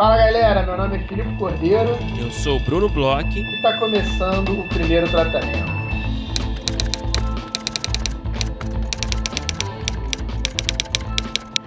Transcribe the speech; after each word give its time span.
Fala 0.00 0.16
galera, 0.16 0.62
meu 0.62 0.78
nome 0.78 0.96
é 0.96 1.00
Filipe 1.00 1.36
Cordeiro. 1.36 1.90
Eu 2.18 2.30
sou 2.30 2.56
o 2.56 2.60
Bruno 2.60 2.88
Bloch. 2.88 3.38
E 3.38 3.56
está 3.56 3.78
começando 3.78 4.58
o 4.58 4.66
primeiro 4.66 5.06
tratamento. 5.10 5.70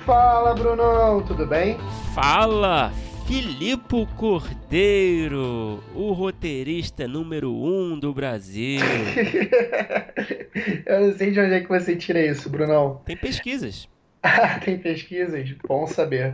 Fala 0.04 0.56
Brunão, 0.56 1.22
tudo 1.22 1.46
bem? 1.46 1.78
Fala, 2.16 2.92
Filipe 3.28 4.08
Cordeiro, 4.18 5.84
o 5.94 6.12
roteirista 6.14 7.08
número 7.08 7.54
um 7.54 8.00
do 8.00 8.12
Brasil. 8.16 8.82
Eu 10.88 11.02
não 11.02 11.14
sei 11.16 11.30
de 11.30 11.40
onde 11.40 11.54
é 11.54 11.60
que 11.60 11.70
você 11.70 11.96
tira 11.96 12.20
isso, 12.20 12.50
Brunão. 12.50 13.00
Tem 13.06 13.16
pesquisas. 13.16 13.88
Tem 14.66 14.80
pesquisas? 14.80 15.52
Bom 15.68 15.86
saber. 15.86 16.34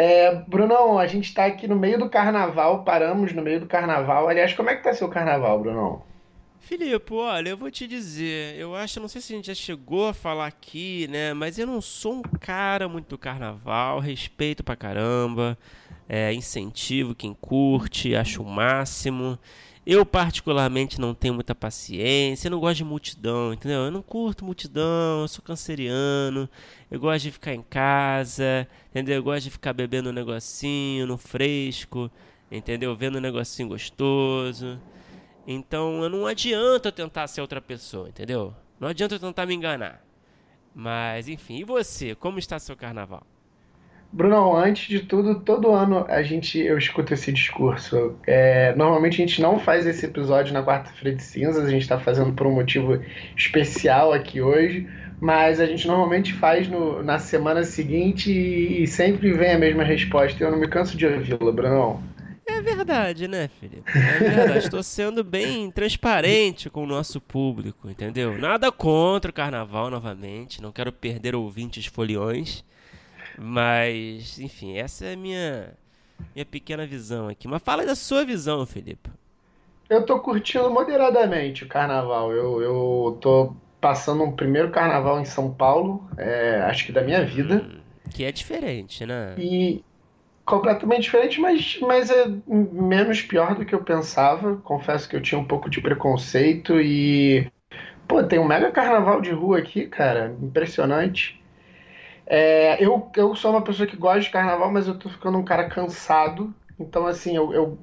É, 0.00 0.32
Brunão, 0.46 0.96
a 0.96 1.08
gente 1.08 1.24
está 1.24 1.46
aqui 1.46 1.66
no 1.66 1.74
meio 1.74 1.98
do 1.98 2.08
carnaval, 2.08 2.84
paramos 2.84 3.32
no 3.32 3.42
meio 3.42 3.58
do 3.58 3.66
carnaval. 3.66 4.28
Aliás, 4.28 4.54
como 4.54 4.70
é 4.70 4.76
que 4.76 4.84
tá 4.84 4.94
seu 4.94 5.08
carnaval, 5.08 5.58
Brunão? 5.58 6.04
Filipe, 6.60 7.12
olha, 7.12 7.48
eu 7.48 7.56
vou 7.56 7.68
te 7.68 7.84
dizer, 7.88 8.54
eu 8.56 8.76
acho, 8.76 9.00
não 9.00 9.08
sei 9.08 9.20
se 9.20 9.32
a 9.32 9.36
gente 9.36 9.48
já 9.48 9.54
chegou 9.56 10.06
a 10.06 10.14
falar 10.14 10.46
aqui, 10.46 11.08
né, 11.10 11.34
mas 11.34 11.58
eu 11.58 11.66
não 11.66 11.80
sou 11.80 12.14
um 12.14 12.22
cara 12.22 12.88
muito 12.88 13.08
do 13.08 13.18
carnaval, 13.18 13.98
respeito 13.98 14.62
pra 14.62 14.76
caramba, 14.76 15.58
é, 16.08 16.32
incentivo 16.32 17.12
quem 17.12 17.34
curte, 17.34 18.14
acho 18.14 18.40
o 18.40 18.48
máximo. 18.48 19.36
Eu, 19.90 20.04
particularmente, 20.04 21.00
não 21.00 21.14
tenho 21.14 21.32
muita 21.32 21.54
paciência, 21.54 22.46
eu 22.46 22.50
não 22.50 22.60
gosto 22.60 22.76
de 22.76 22.84
multidão, 22.84 23.54
entendeu? 23.54 23.86
Eu 23.86 23.90
não 23.90 24.02
curto 24.02 24.44
multidão, 24.44 25.22
eu 25.22 25.28
sou 25.28 25.42
canceriano, 25.42 26.46
eu 26.90 27.00
gosto 27.00 27.22
de 27.22 27.30
ficar 27.30 27.54
em 27.54 27.62
casa, 27.62 28.68
entendeu? 28.90 29.16
Eu 29.16 29.22
gosto 29.22 29.44
de 29.44 29.50
ficar 29.50 29.72
bebendo 29.72 30.10
um 30.10 30.12
negocinho 30.12 31.06
no 31.06 31.16
fresco, 31.16 32.10
entendeu? 32.52 32.94
Vendo 32.94 33.16
um 33.16 33.20
negocinho 33.22 33.70
gostoso. 33.70 34.78
Então, 35.46 36.02
eu 36.02 36.10
não 36.10 36.26
adianta 36.26 36.88
eu 36.88 36.92
tentar 36.92 37.26
ser 37.26 37.40
outra 37.40 37.58
pessoa, 37.58 38.10
entendeu? 38.10 38.54
Não 38.78 38.88
adianta 38.88 39.14
eu 39.14 39.18
tentar 39.18 39.46
me 39.46 39.54
enganar. 39.54 40.04
Mas, 40.74 41.28
enfim, 41.28 41.60
e 41.60 41.64
você? 41.64 42.14
Como 42.14 42.38
está 42.38 42.58
seu 42.58 42.76
carnaval? 42.76 43.26
Bruno, 44.10 44.56
antes 44.56 44.88
de 44.88 45.00
tudo, 45.00 45.40
todo 45.40 45.70
ano 45.70 46.06
a 46.08 46.22
gente 46.22 46.58
eu 46.58 46.78
escuto 46.78 47.12
esse 47.12 47.30
discurso. 47.30 48.16
É, 48.26 48.74
normalmente 48.74 49.14
a 49.14 49.26
gente 49.26 49.42
não 49.42 49.58
faz 49.58 49.86
esse 49.86 50.06
episódio 50.06 50.54
na 50.54 50.62
quarta-feira 50.62 51.14
de 51.14 51.22
cinzas, 51.22 51.64
a 51.64 51.70
gente 51.70 51.82
está 51.82 51.98
fazendo 51.98 52.32
por 52.32 52.46
um 52.46 52.52
motivo 52.52 53.02
especial 53.36 54.12
aqui 54.12 54.40
hoje, 54.40 54.88
mas 55.20 55.60
a 55.60 55.66
gente 55.66 55.86
normalmente 55.86 56.32
faz 56.32 56.66
no, 56.68 57.02
na 57.02 57.18
semana 57.18 57.62
seguinte 57.64 58.32
e, 58.32 58.82
e 58.82 58.86
sempre 58.86 59.30
vem 59.32 59.52
a 59.52 59.58
mesma 59.58 59.84
resposta. 59.84 60.42
Eu 60.42 60.50
não 60.50 60.58
me 60.58 60.68
canso 60.68 60.96
de 60.96 61.06
ouvi-la, 61.06 61.52
Bruno. 61.52 62.02
É 62.46 62.62
verdade, 62.62 63.28
né, 63.28 63.50
Felipe? 63.60 63.82
É 63.94 64.18
verdade. 64.18 64.58
Estou 64.58 64.82
sendo 64.82 65.22
bem 65.22 65.70
transparente 65.70 66.70
com 66.70 66.82
o 66.82 66.86
nosso 66.86 67.20
público, 67.20 67.90
entendeu? 67.90 68.38
Nada 68.38 68.72
contra 68.72 69.30
o 69.30 69.34
carnaval 69.34 69.90
novamente. 69.90 70.62
Não 70.62 70.72
quero 70.72 70.90
perder 70.90 71.36
ouvintes 71.36 71.84
foliões. 71.84 72.64
Mas, 73.38 74.38
enfim, 74.38 74.76
essa 74.76 75.06
é 75.06 75.12
a 75.14 75.16
minha, 75.16 75.74
minha 76.34 76.44
pequena 76.46 76.86
visão 76.86 77.28
aqui. 77.28 77.46
Mas 77.48 77.62
fala 77.62 77.86
da 77.86 77.94
sua 77.94 78.24
visão, 78.24 78.66
Felipe. 78.66 79.10
Eu 79.88 80.04
tô 80.04 80.20
curtindo 80.20 80.70
moderadamente 80.70 81.64
o 81.64 81.68
carnaval. 81.68 82.32
Eu, 82.32 82.60
eu 82.60 83.18
tô 83.20 83.54
passando 83.80 84.22
um 84.22 84.32
primeiro 84.32 84.70
carnaval 84.70 85.20
em 85.20 85.24
São 85.24 85.52
Paulo, 85.52 86.08
é, 86.16 86.60
acho 86.62 86.84
que 86.86 86.92
da 86.92 87.02
minha 87.02 87.24
vida. 87.24 87.64
Hum, 87.64 87.80
que 88.10 88.24
é 88.24 88.32
diferente, 88.32 89.06
né? 89.06 89.34
E 89.38 89.82
completamente 90.44 91.02
diferente, 91.02 91.40
mas, 91.40 91.78
mas 91.80 92.10
é 92.10 92.26
menos 92.46 93.22
pior 93.22 93.54
do 93.54 93.64
que 93.64 93.74
eu 93.74 93.84
pensava. 93.84 94.56
Confesso 94.56 95.08
que 95.08 95.16
eu 95.16 95.22
tinha 95.22 95.38
um 95.38 95.44
pouco 95.44 95.70
de 95.70 95.80
preconceito 95.80 96.80
e. 96.80 97.50
Pô, 98.08 98.22
tem 98.24 98.38
um 98.38 98.46
mega 98.46 98.70
carnaval 98.72 99.20
de 99.20 99.30
rua 99.30 99.58
aqui, 99.58 99.86
cara. 99.86 100.36
Impressionante. 100.42 101.40
É, 102.30 102.76
eu, 102.84 103.10
eu 103.16 103.34
sou 103.34 103.52
uma 103.52 103.62
pessoa 103.62 103.86
que 103.86 103.96
gosta 103.96 104.20
de 104.20 104.30
carnaval, 104.30 104.70
mas 104.70 104.86
eu 104.86 104.98
tô 104.98 105.08
ficando 105.08 105.38
um 105.38 105.44
cara 105.44 105.68
cansado. 105.68 106.54
Então, 106.78 107.06
assim, 107.06 107.34
eu, 107.34 107.54
eu, 107.54 107.78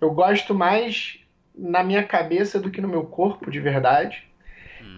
eu 0.00 0.12
gosto 0.12 0.54
mais 0.54 1.18
na 1.54 1.82
minha 1.82 2.04
cabeça 2.04 2.60
do 2.60 2.70
que 2.70 2.80
no 2.80 2.86
meu 2.86 3.04
corpo, 3.04 3.50
de 3.50 3.58
verdade. 3.58 4.22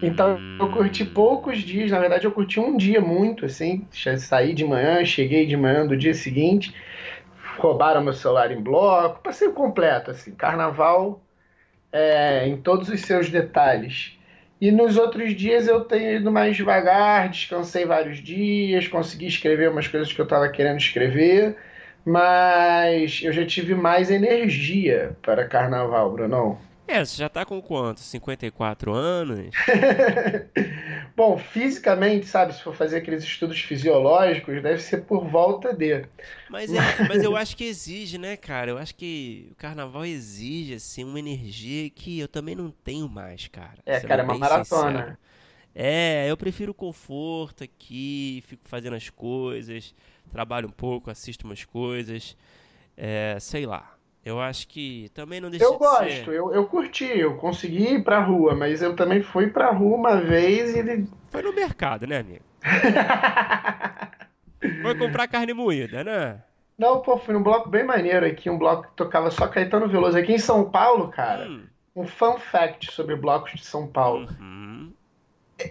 Então, 0.01 0.39
eu 0.59 0.69
curti 0.69 1.03
poucos 1.03 1.59
dias. 1.59 1.89
Na 1.89 1.99
verdade, 1.99 2.25
eu 2.25 2.31
curti 2.31 2.59
um 2.59 2.77
dia 2.77 3.01
muito, 3.01 3.45
assim. 3.45 3.87
Saí 4.19 4.53
de 4.53 4.63
manhã, 4.63 5.03
cheguei 5.03 5.47
de 5.47 5.57
manhã 5.57 5.87
do 5.87 5.97
dia 5.97 6.13
seguinte. 6.13 6.75
Roubaram 7.57 8.03
meu 8.03 8.13
celular 8.13 8.51
em 8.51 8.61
bloco. 8.61 9.21
Passei 9.23 9.49
completo, 9.49 10.11
assim. 10.11 10.35
Carnaval 10.35 11.19
é, 11.91 12.47
em 12.47 12.57
todos 12.57 12.89
os 12.89 13.01
seus 13.01 13.29
detalhes. 13.29 14.17
E 14.63 14.71
nos 14.71 14.95
outros 14.95 15.35
dias 15.35 15.67
eu 15.67 15.81
tenho 15.81 16.15
ido 16.15 16.31
mais 16.31 16.55
devagar, 16.55 17.27
descansei 17.27 17.85
vários 17.85 18.19
dias, 18.19 18.87
consegui 18.87 19.27
escrever 19.27 19.69
umas 19.69 19.89
coisas 19.89 20.13
que 20.13 20.21
eu 20.21 20.23
estava 20.23 20.47
querendo 20.47 20.77
escrever, 20.77 21.57
mas 22.05 23.19
eu 23.21 23.33
já 23.33 23.45
tive 23.45 23.75
mais 23.75 24.09
energia 24.09 25.17
para 25.21 25.45
carnaval, 25.49 26.13
Brunão. 26.13 26.57
É, 26.87 27.03
você 27.03 27.17
já 27.17 27.29
tá 27.29 27.45
com 27.45 27.61
quanto? 27.61 28.01
54 28.01 28.93
anos? 28.93 29.55
Bom, 31.15 31.37
fisicamente, 31.37 32.25
sabe, 32.25 32.53
se 32.53 32.61
for 32.61 32.75
fazer 32.75 32.97
aqueles 32.97 33.23
estudos 33.23 33.61
fisiológicos, 33.61 34.61
deve 34.61 34.81
ser 34.81 35.03
por 35.03 35.25
volta 35.25 35.73
de. 35.73 36.05
Mas, 36.49 36.73
é, 36.73 37.07
mas 37.07 37.23
eu 37.23 37.35
acho 37.37 37.55
que 37.55 37.63
exige, 37.63 38.17
né, 38.17 38.35
cara? 38.35 38.71
Eu 38.71 38.77
acho 38.77 38.95
que 38.95 39.47
o 39.51 39.55
carnaval 39.55 40.05
exige, 40.05 40.73
assim, 40.73 41.03
uma 41.03 41.19
energia 41.19 41.89
que 41.89 42.19
eu 42.19 42.27
também 42.27 42.55
não 42.55 42.69
tenho 42.69 43.07
mais, 43.07 43.47
cara. 43.47 43.77
É, 43.85 43.99
cara, 44.01 44.21
é 44.21 44.25
uma 44.25 44.37
maratona. 44.37 44.99
Sincero. 44.99 45.17
É, 45.75 46.29
eu 46.29 46.37
prefiro 46.37 46.71
o 46.71 46.75
conforto 46.75 47.63
aqui, 47.63 48.43
fico 48.45 48.61
fazendo 48.67 48.95
as 48.95 49.09
coisas, 49.09 49.95
trabalho 50.31 50.67
um 50.67 50.71
pouco, 50.71 51.09
assisto 51.09 51.45
umas 51.47 51.65
coisas, 51.65 52.37
é, 52.95 53.37
sei 53.39 53.65
lá. 53.65 53.92
Eu 54.25 54.39
acho 54.39 54.69
que 54.69 55.09
também 55.13 55.41
não 55.41 55.49
deixa 55.49 55.65
eu 55.65 55.73
de 55.73 55.79
gosto, 55.79 56.05
ser. 56.05 56.27
Eu, 56.29 56.53
eu 56.53 56.65
curti, 56.65 57.05
eu 57.05 57.35
consegui 57.35 57.95
ir 57.95 58.03
pra 58.03 58.21
rua, 58.21 58.55
mas 58.55 58.81
eu 58.81 58.95
também 58.95 59.21
fui 59.21 59.47
pra 59.47 59.71
rua 59.71 59.97
uma 59.97 60.15
vez 60.15 60.73
e 60.73 60.79
ele. 60.79 61.09
Foi 61.29 61.41
no 61.41 61.53
mercado, 61.53 62.07
né, 62.07 62.19
amigo? 62.19 62.43
Foi 64.81 64.97
comprar 64.97 65.27
carne 65.27 65.53
moída, 65.53 66.05
né? 66.05 66.41
Não, 66.77 67.01
pô, 67.01 67.17
fui 67.17 67.33
num 67.33 67.43
bloco 67.43 67.69
bem 67.69 67.83
maneiro 67.83 68.25
aqui, 68.25 68.49
um 68.49 68.57
bloco 68.57 68.83
que 68.83 68.95
tocava 68.95 69.29
só 69.29 69.47
Caetano 69.47 69.89
Veloso. 69.89 70.17
Aqui 70.17 70.33
em 70.33 70.39
São 70.39 70.69
Paulo, 70.69 71.09
cara, 71.09 71.47
hum. 71.47 71.63
um 71.93 72.07
fun 72.07 72.37
fact 72.37 72.93
sobre 72.93 73.15
blocos 73.15 73.51
de 73.51 73.65
São 73.65 73.87
Paulo. 73.87 74.27
Uhum. 74.39 74.91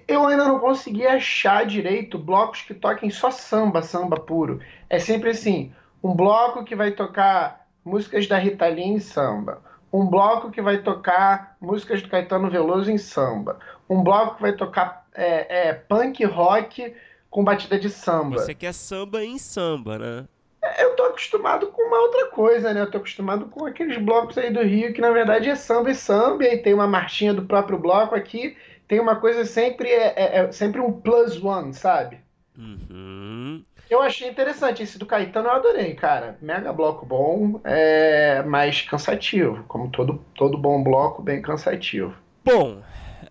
Eu 0.07 0.27
ainda 0.27 0.45
não 0.45 0.59
consegui 0.59 1.07
achar 1.07 1.67
direito 1.67 2.19
blocos 2.19 2.63
que 2.63 2.75
toquem 2.75 3.11
só 3.11 3.31
samba, 3.31 3.83
samba 3.83 4.21
puro. 4.21 4.61
É 4.89 4.99
sempre 4.99 5.31
assim, 5.31 5.73
um 6.03 6.15
bloco 6.15 6.65
que 6.65 6.77
vai 6.77 6.93
tocar 6.93 7.62
músicas 7.85 8.27
da 8.27 8.39
Rita 8.39 8.67
Lee 8.67 8.85
em 8.85 9.01
samba. 9.01 9.63
Um 9.93 10.07
bloco 10.07 10.51
que 10.51 10.63
vai 10.63 10.79
tocar 10.79 11.57
músicas 11.61 12.01
do 12.03 12.09
Caetano 12.09 12.51
Veloso 12.51 12.91
em 12.91 12.99
samba. 12.99 13.59
Um 13.89 14.03
bloco 14.03 14.37
que 14.37 14.43
vai 14.43 14.53
tocar 14.53 15.07
é, 15.15 15.69
é, 15.69 15.73
punk 15.75 16.25
rock 16.25 16.95
com 17.29 17.45
batida 17.45 17.79
de 17.79 17.91
samba. 17.91 18.39
Você 18.39 18.55
quer 18.55 18.73
samba 18.73 19.25
em 19.25 19.39
samba, 19.39 19.99
né? 19.99 20.25
É, 20.63 20.85
eu 20.85 20.95
tô 20.95 21.03
acostumado 21.05 21.67
com 21.69 21.83
uma 21.83 21.99
outra 21.99 22.27
coisa, 22.27 22.73
né? 22.73 22.81
Eu 22.83 22.91
tô 22.91 22.99
acostumado 22.99 23.47
com 23.47 23.67
aqueles 23.67 23.99
blocos 23.99 24.39
aí 24.39 24.53
do 24.53 24.63
Rio 24.63 24.95
que 24.95 25.01
na 25.01 25.11
verdade 25.11 25.49
é 25.49 25.57
samba 25.57 25.91
e 25.91 25.95
samba, 25.95 26.45
e 26.45 26.49
aí 26.49 26.59
tem 26.59 26.73
uma 26.73 26.87
marchinha 26.87 27.35
do 27.35 27.43
próprio 27.43 27.79
bloco 27.79 28.15
aqui, 28.15 28.57
tem 28.87 29.01
uma 29.01 29.17
coisa 29.17 29.45
sempre, 29.45 29.89
é, 29.89 30.15
é, 30.17 30.39
é 30.39 30.53
sempre 30.53 30.81
um 30.81 30.93
plus 30.93 31.43
one, 31.43 31.75
sabe? 31.75 32.21
Uhum. 32.57 33.65
Eu 33.93 34.01
achei 34.01 34.27
interessante. 34.27 34.83
Esse 34.83 34.99
do 34.99 35.05
Caetano 35.05 35.49
eu 35.49 35.53
adorei, 35.53 35.93
cara. 35.93 36.39
Mega 36.41 36.73
bloco 36.73 37.05
bom, 37.05 37.61
é, 37.63 38.43
mas 38.43 38.81
cansativo. 38.81 39.65
Como 39.69 39.91
todo, 39.91 40.19
todo 40.35 40.57
bom 40.57 40.83
bloco, 40.83 41.21
bem 41.21 41.43
cansativo. 41.43 42.15
Bom, 42.43 42.83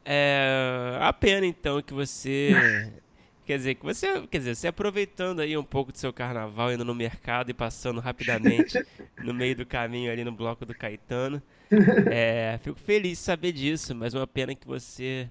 é 0.05 0.99
a 1.01 1.11
pena 1.11 1.47
então 1.47 1.81
que 1.81 1.95
você. 1.95 2.51
quer 3.43 3.57
dizer, 3.57 3.73
que 3.73 3.83
você. 3.83 4.21
Quer 4.27 4.37
dizer, 4.37 4.55
você 4.55 4.67
aproveitando 4.67 5.39
aí 5.39 5.57
um 5.57 5.63
pouco 5.63 5.91
do 5.91 5.97
seu 5.97 6.13
carnaval, 6.13 6.71
indo 6.71 6.85
no 6.85 6.93
mercado 6.93 7.49
e 7.49 7.55
passando 7.55 7.99
rapidamente 7.99 8.85
no 9.17 9.33
meio 9.33 9.55
do 9.55 9.65
caminho 9.65 10.11
ali 10.11 10.23
no 10.23 10.31
bloco 10.31 10.63
do 10.63 10.75
Caetano. 10.75 11.41
É, 12.11 12.59
fico 12.61 12.77
feliz 12.77 13.17
de 13.17 13.23
saber 13.23 13.53
disso, 13.53 13.95
mas 13.95 14.13
uma 14.13 14.27
pena 14.27 14.53
que 14.53 14.67
você 14.67 15.29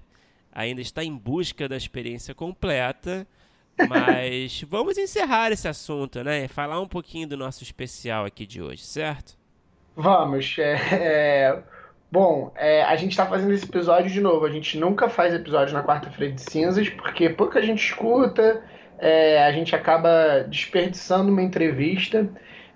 ainda 0.51 0.81
está 0.81 1.03
em 1.03 1.15
busca 1.15 1.69
da 1.69 1.77
experiência 1.77 2.33
completa 2.33 3.27
mas 3.89 4.63
vamos 4.67 4.97
encerrar 4.97 5.51
esse 5.51 5.67
assunto, 5.67 6.23
né? 6.23 6.47
Falar 6.47 6.79
um 6.79 6.87
pouquinho 6.87 7.27
do 7.27 7.37
nosso 7.37 7.63
especial 7.63 8.25
aqui 8.25 8.45
de 8.45 8.61
hoje, 8.61 8.83
certo? 8.83 9.37
Vamos. 9.95 10.55
É, 10.57 10.73
é... 10.91 11.63
Bom, 12.11 12.51
é, 12.57 12.83
a 12.83 12.95
gente 12.97 13.11
está 13.11 13.25
fazendo 13.25 13.53
esse 13.53 13.65
episódio 13.65 14.11
de 14.11 14.19
novo. 14.19 14.45
A 14.45 14.49
gente 14.49 14.77
nunca 14.77 15.07
faz 15.07 15.33
episódio 15.33 15.73
na 15.73 15.81
quarta-feira 15.81 16.33
de 16.33 16.41
cinzas, 16.41 16.89
porque 16.89 17.29
pouca 17.29 17.61
gente 17.61 17.85
escuta, 17.85 18.61
é, 18.99 19.41
a 19.45 19.51
gente 19.53 19.73
acaba 19.73 20.43
desperdiçando 20.47 21.31
uma 21.31 21.41
entrevista. 21.41 22.29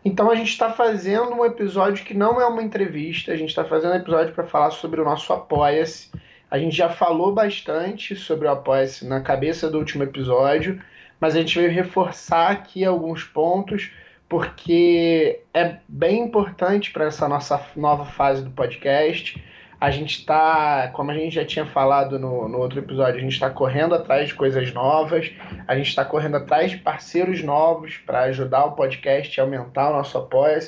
Então 0.05 0.31
a 0.31 0.35
gente 0.35 0.51
está 0.51 0.71
fazendo 0.71 1.33
um 1.33 1.43
episódio 1.43 2.05
que 2.05 2.13
não 2.13 2.39
é 2.39 2.45
uma 2.45 2.63
entrevista, 2.63 3.33
a 3.33 3.35
gente 3.35 3.49
está 3.49 3.65
fazendo 3.65 3.91
um 3.91 3.97
episódio 3.97 4.33
para 4.33 4.45
falar 4.45 4.71
sobre 4.71 5.01
o 5.01 5.03
nosso 5.03 5.33
Apoia-se. 5.33 6.09
A 6.49 6.57
gente 6.57 6.75
já 6.75 6.89
falou 6.89 7.33
bastante 7.33 8.15
sobre 8.15 8.47
o 8.47 8.51
Apoia-se 8.51 9.05
na 9.05 9.21
cabeça 9.21 9.69
do 9.69 9.77
último 9.77 10.03
episódio, 10.03 10.81
mas 11.19 11.35
a 11.35 11.39
gente 11.39 11.57
veio 11.57 11.71
reforçar 11.71 12.51
aqui 12.51 12.85
alguns 12.85 13.23
pontos, 13.23 13.91
porque 14.29 15.41
é 15.53 15.77
bem 15.87 16.21
importante 16.21 16.91
para 16.91 17.05
essa 17.05 17.27
nossa 17.27 17.59
nova 17.75 18.05
fase 18.05 18.43
do 18.43 18.51
podcast 18.51 19.41
a 19.79 19.91
gente 19.91 20.19
está, 20.19 20.89
como 20.93 21.11
a 21.11 21.13
gente 21.13 21.35
já 21.35 21.45
tinha 21.45 21.65
falado 21.65 22.17
no, 22.17 22.47
no 22.47 22.59
outro 22.59 22.79
episódio, 22.79 23.19
a 23.19 23.21
gente 23.21 23.33
está 23.33 23.49
correndo 23.49 23.93
atrás 23.93 24.29
de 24.29 24.33
coisas 24.33 24.73
novas, 24.73 25.31
a 25.67 25.75
gente 25.75 25.89
está 25.89 26.05
correndo 26.05 26.37
atrás 26.37 26.71
de 26.71 26.77
parceiros 26.77 27.43
novos 27.43 27.97
para 27.97 28.23
ajudar 28.23 28.65
o 28.65 28.71
podcast 28.71 29.39
a 29.39 29.43
aumentar 29.43 29.89
o 29.89 29.93
nosso 29.93 30.17
apoio. 30.17 30.59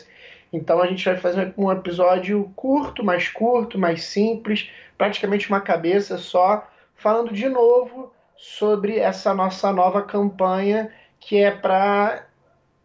Então 0.52 0.82
a 0.82 0.88
gente 0.88 1.04
vai 1.04 1.18
fazer 1.18 1.54
um 1.58 1.72
episódio 1.72 2.52
curto, 2.56 3.04
mais 3.04 3.28
curto, 3.28 3.78
mais 3.78 4.04
simples, 4.04 4.70
praticamente 4.98 5.50
uma 5.50 5.62
cabeça 5.62 6.18
só, 6.18 6.68
falando 6.96 7.34
de 7.34 7.48
novo 7.50 8.12
sobre 8.36 8.98
essa 8.98 9.34
nossa 9.34 9.72
nova 9.72 10.02
campanha 10.02 10.92
que 11.20 11.38
é 11.38 11.52
para 11.52 12.28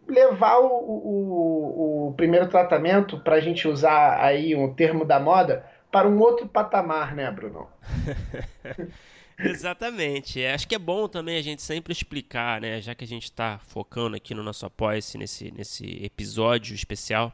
levar 0.08 0.58
o, 0.58 0.66
o, 0.66 2.08
o 2.08 2.14
primeiro 2.14 2.48
tratamento, 2.48 3.18
para 3.20 3.36
a 3.36 3.40
gente 3.40 3.68
usar 3.68 4.20
aí 4.20 4.54
um 4.54 4.72
termo 4.74 5.04
da 5.04 5.20
moda, 5.20 5.64
para 5.90 6.08
um 6.08 6.18
outro 6.18 6.48
patamar, 6.48 7.14
né, 7.14 7.30
Bruno? 7.30 7.68
Exatamente. 9.38 10.42
É, 10.42 10.54
acho 10.54 10.66
que 10.68 10.74
é 10.74 10.78
bom 10.78 11.08
também 11.08 11.38
a 11.38 11.42
gente 11.42 11.62
sempre 11.62 11.92
explicar, 11.92 12.60
né? 12.60 12.80
Já 12.80 12.94
que 12.94 13.04
a 13.04 13.08
gente 13.08 13.24
está 13.24 13.58
focando 13.58 14.16
aqui 14.16 14.34
no 14.34 14.42
nosso 14.42 14.64
Apoia-se, 14.66 15.18
nesse, 15.18 15.50
nesse 15.50 16.04
episódio 16.04 16.74
especial, 16.74 17.32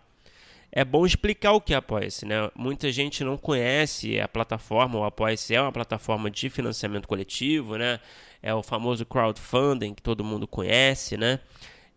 é 0.71 0.85
bom 0.85 1.07
explicar 1.07 1.53
o 1.53 1.61
que 1.61 1.73
é 1.73 1.77
Apoia-se, 1.77 2.27
né? 2.27 2.51
Muita 2.55 2.93
gente 2.93 3.25
não 3.25 3.37
conhece 3.37 4.21
a 4.21 4.29
plataforma, 4.29 4.99
o 4.99 5.05
Apoia-se 5.05 5.55
é 5.55 5.61
uma 5.61 5.73
plataforma 5.73 6.31
de 6.31 6.51
financiamento 6.51 7.09
coletivo, 7.09 7.77
né? 7.77 8.01
É 8.43 8.55
o 8.55 8.63
famoso 8.63 9.05
crowdfunding 9.07 9.95
que 9.95 10.03
todo 10.03 10.23
mundo 10.23 10.47
conhece, 10.47 11.17
né? 11.17 11.41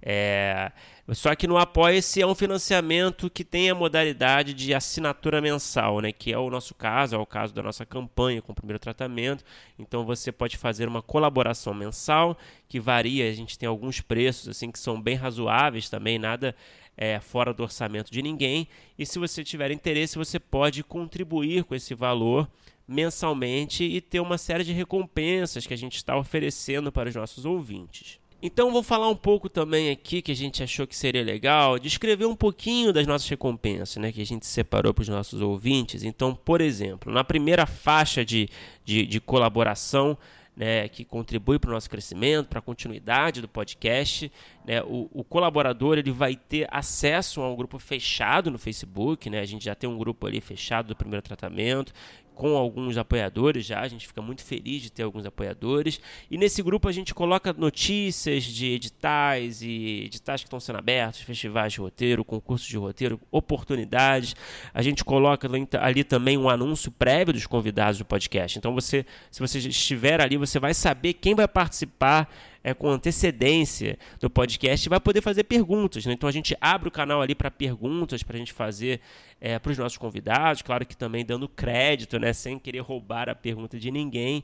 É, 0.01 0.71
só 1.13 1.35
que 1.35 1.45
no 1.45 1.57
Apoia-se 1.57 2.21
é 2.21 2.25
um 2.25 2.33
financiamento 2.33 3.29
que 3.29 3.43
tem 3.43 3.69
a 3.69 3.75
modalidade 3.75 4.53
de 4.53 4.73
assinatura 4.73 5.41
mensal, 5.41 5.99
né? 5.99 6.11
Que 6.11 6.31
é 6.31 6.37
o 6.37 6.49
nosso 6.49 6.73
caso, 6.73 7.15
é 7.15 7.19
o 7.19 7.25
caso 7.25 7.53
da 7.53 7.61
nossa 7.61 7.85
campanha 7.85 8.41
com 8.41 8.53
o 8.53 8.55
primeiro 8.55 8.79
tratamento. 8.79 9.43
Então 9.77 10.05
você 10.05 10.31
pode 10.31 10.57
fazer 10.57 10.87
uma 10.87 11.01
colaboração 11.01 11.73
mensal 11.73 12.37
que 12.67 12.79
varia. 12.79 13.29
A 13.29 13.33
gente 13.33 13.59
tem 13.59 13.67
alguns 13.67 13.99
preços 13.99 14.47
assim 14.47 14.71
que 14.71 14.79
são 14.79 14.99
bem 14.99 15.15
razoáveis 15.15 15.89
também, 15.89 16.17
nada 16.17 16.55
é, 16.97 17.19
fora 17.19 17.53
do 17.53 17.63
orçamento 17.63 18.11
de 18.11 18.21
ninguém. 18.21 18.67
E 18.97 19.05
se 19.05 19.19
você 19.19 19.43
tiver 19.43 19.71
interesse, 19.71 20.17
você 20.17 20.39
pode 20.39 20.83
contribuir 20.83 21.63
com 21.63 21.75
esse 21.75 21.93
valor 21.93 22.47
mensalmente 22.87 23.83
e 23.83 24.01
ter 24.01 24.19
uma 24.19 24.37
série 24.37 24.63
de 24.63 24.73
recompensas 24.73 25.65
que 25.65 25.73
a 25.73 25.77
gente 25.77 25.95
está 25.95 26.17
oferecendo 26.17 26.91
para 26.91 27.09
os 27.09 27.15
nossos 27.15 27.45
ouvintes. 27.45 28.19
Então 28.43 28.71
vou 28.71 28.81
falar 28.81 29.07
um 29.07 29.15
pouco 29.15 29.47
também 29.47 29.91
aqui 29.91 30.19
que 30.19 30.31
a 30.31 30.35
gente 30.35 30.63
achou 30.63 30.87
que 30.87 30.95
seria 30.95 31.23
legal, 31.23 31.77
descrever 31.77 32.25
um 32.25 32.35
pouquinho 32.35 32.91
das 32.91 33.05
nossas 33.05 33.29
recompensas, 33.29 33.97
né, 33.97 34.11
que 34.11 34.21
a 34.21 34.25
gente 34.25 34.47
separou 34.47 34.93
para 34.95 35.03
os 35.03 35.09
nossos 35.09 35.41
ouvintes. 35.41 36.03
Então, 36.03 36.33
por 36.33 36.59
exemplo, 36.59 37.13
na 37.13 37.23
primeira 37.23 37.67
faixa 37.67 38.25
de, 38.25 38.49
de, 38.83 39.05
de 39.05 39.19
colaboração, 39.21 40.17
né, 40.55 40.87
que 40.87 41.05
contribui 41.05 41.57
para 41.57 41.69
o 41.69 41.73
nosso 41.73 41.89
crescimento, 41.89 42.47
para 42.47 42.59
a 42.59 42.61
continuidade 42.61 43.41
do 43.41 43.47
podcast. 43.47 44.31
Né, 44.65 44.81
o, 44.83 45.09
o, 45.11 45.23
colaborador 45.23 45.97
ele 45.97 46.11
vai 46.11 46.35
ter 46.35 46.67
acesso 46.69 47.41
a 47.41 47.51
um 47.51 47.55
grupo 47.55 47.79
fechado 47.79 48.51
no 48.51 48.57
Facebook. 48.57 49.29
Né, 49.29 49.39
a 49.39 49.45
gente 49.45 49.65
já 49.65 49.75
tem 49.75 49.89
um 49.89 49.97
grupo 49.97 50.27
ali 50.27 50.41
fechado 50.41 50.87
do 50.87 50.95
primeiro 50.95 51.21
tratamento, 51.21 51.93
com 52.35 52.57
alguns 52.57 52.97
apoiadores 52.97 53.65
já, 53.65 53.81
a 53.81 53.87
gente 53.87 54.07
fica 54.07 54.21
muito 54.21 54.43
feliz 54.43 54.81
de 54.81 54.91
ter 54.91 55.03
alguns 55.03 55.25
apoiadores. 55.25 55.99
E 56.29 56.37
nesse 56.37 56.61
grupo 56.63 56.87
a 56.87 56.91
gente 56.91 57.13
coloca 57.13 57.53
notícias 57.53 58.43
de 58.43 58.67
editais 58.67 59.61
e 59.61 60.05
editais 60.05 60.41
que 60.41 60.47
estão 60.47 60.59
sendo 60.59 60.79
abertos, 60.79 61.21
festivais 61.21 61.73
de 61.73 61.79
roteiro, 61.79 62.25
concursos 62.25 62.67
de 62.67 62.77
roteiro, 62.77 63.19
oportunidades. 63.31 64.35
A 64.73 64.81
gente 64.81 65.03
coloca 65.03 65.47
ali 65.79 66.03
também 66.03 66.37
um 66.37 66.49
anúncio 66.49 66.91
prévio 66.91 67.33
dos 67.33 67.45
convidados 67.45 67.97
do 67.99 68.05
podcast. 68.05 68.57
Então 68.57 68.73
você, 68.73 69.05
se 69.29 69.39
você 69.39 69.59
estiver 69.59 70.21
ali, 70.21 70.37
você 70.37 70.59
vai 70.59 70.73
saber 70.73 71.13
quem 71.13 71.35
vai 71.35 71.47
participar 71.47 72.27
é, 72.63 72.73
com 72.73 72.89
antecedência 72.89 73.97
do 74.19 74.29
podcast 74.29 74.87
vai 74.87 74.99
poder 74.99 75.21
fazer 75.21 75.43
perguntas. 75.43 76.05
Né? 76.05 76.13
Então 76.13 76.27
a 76.27 76.31
gente 76.31 76.55
abre 76.59 76.87
o 76.87 76.91
canal 76.91 77.21
ali 77.21 77.35
para 77.35 77.49
perguntas 77.49 78.23
para 78.23 78.35
a 78.35 78.39
gente 78.39 78.53
fazer 78.53 79.01
é, 79.39 79.57
para 79.57 79.71
os 79.71 79.77
nossos 79.77 79.97
convidados, 79.97 80.61
claro 80.61 80.85
que 80.85 80.95
também 80.95 81.25
dando 81.25 81.49
crédito, 81.49 82.19
né? 82.19 82.33
sem 82.33 82.59
querer 82.59 82.79
roubar 82.79 83.29
a 83.29 83.35
pergunta 83.35 83.79
de 83.79 83.89
ninguém. 83.91 84.43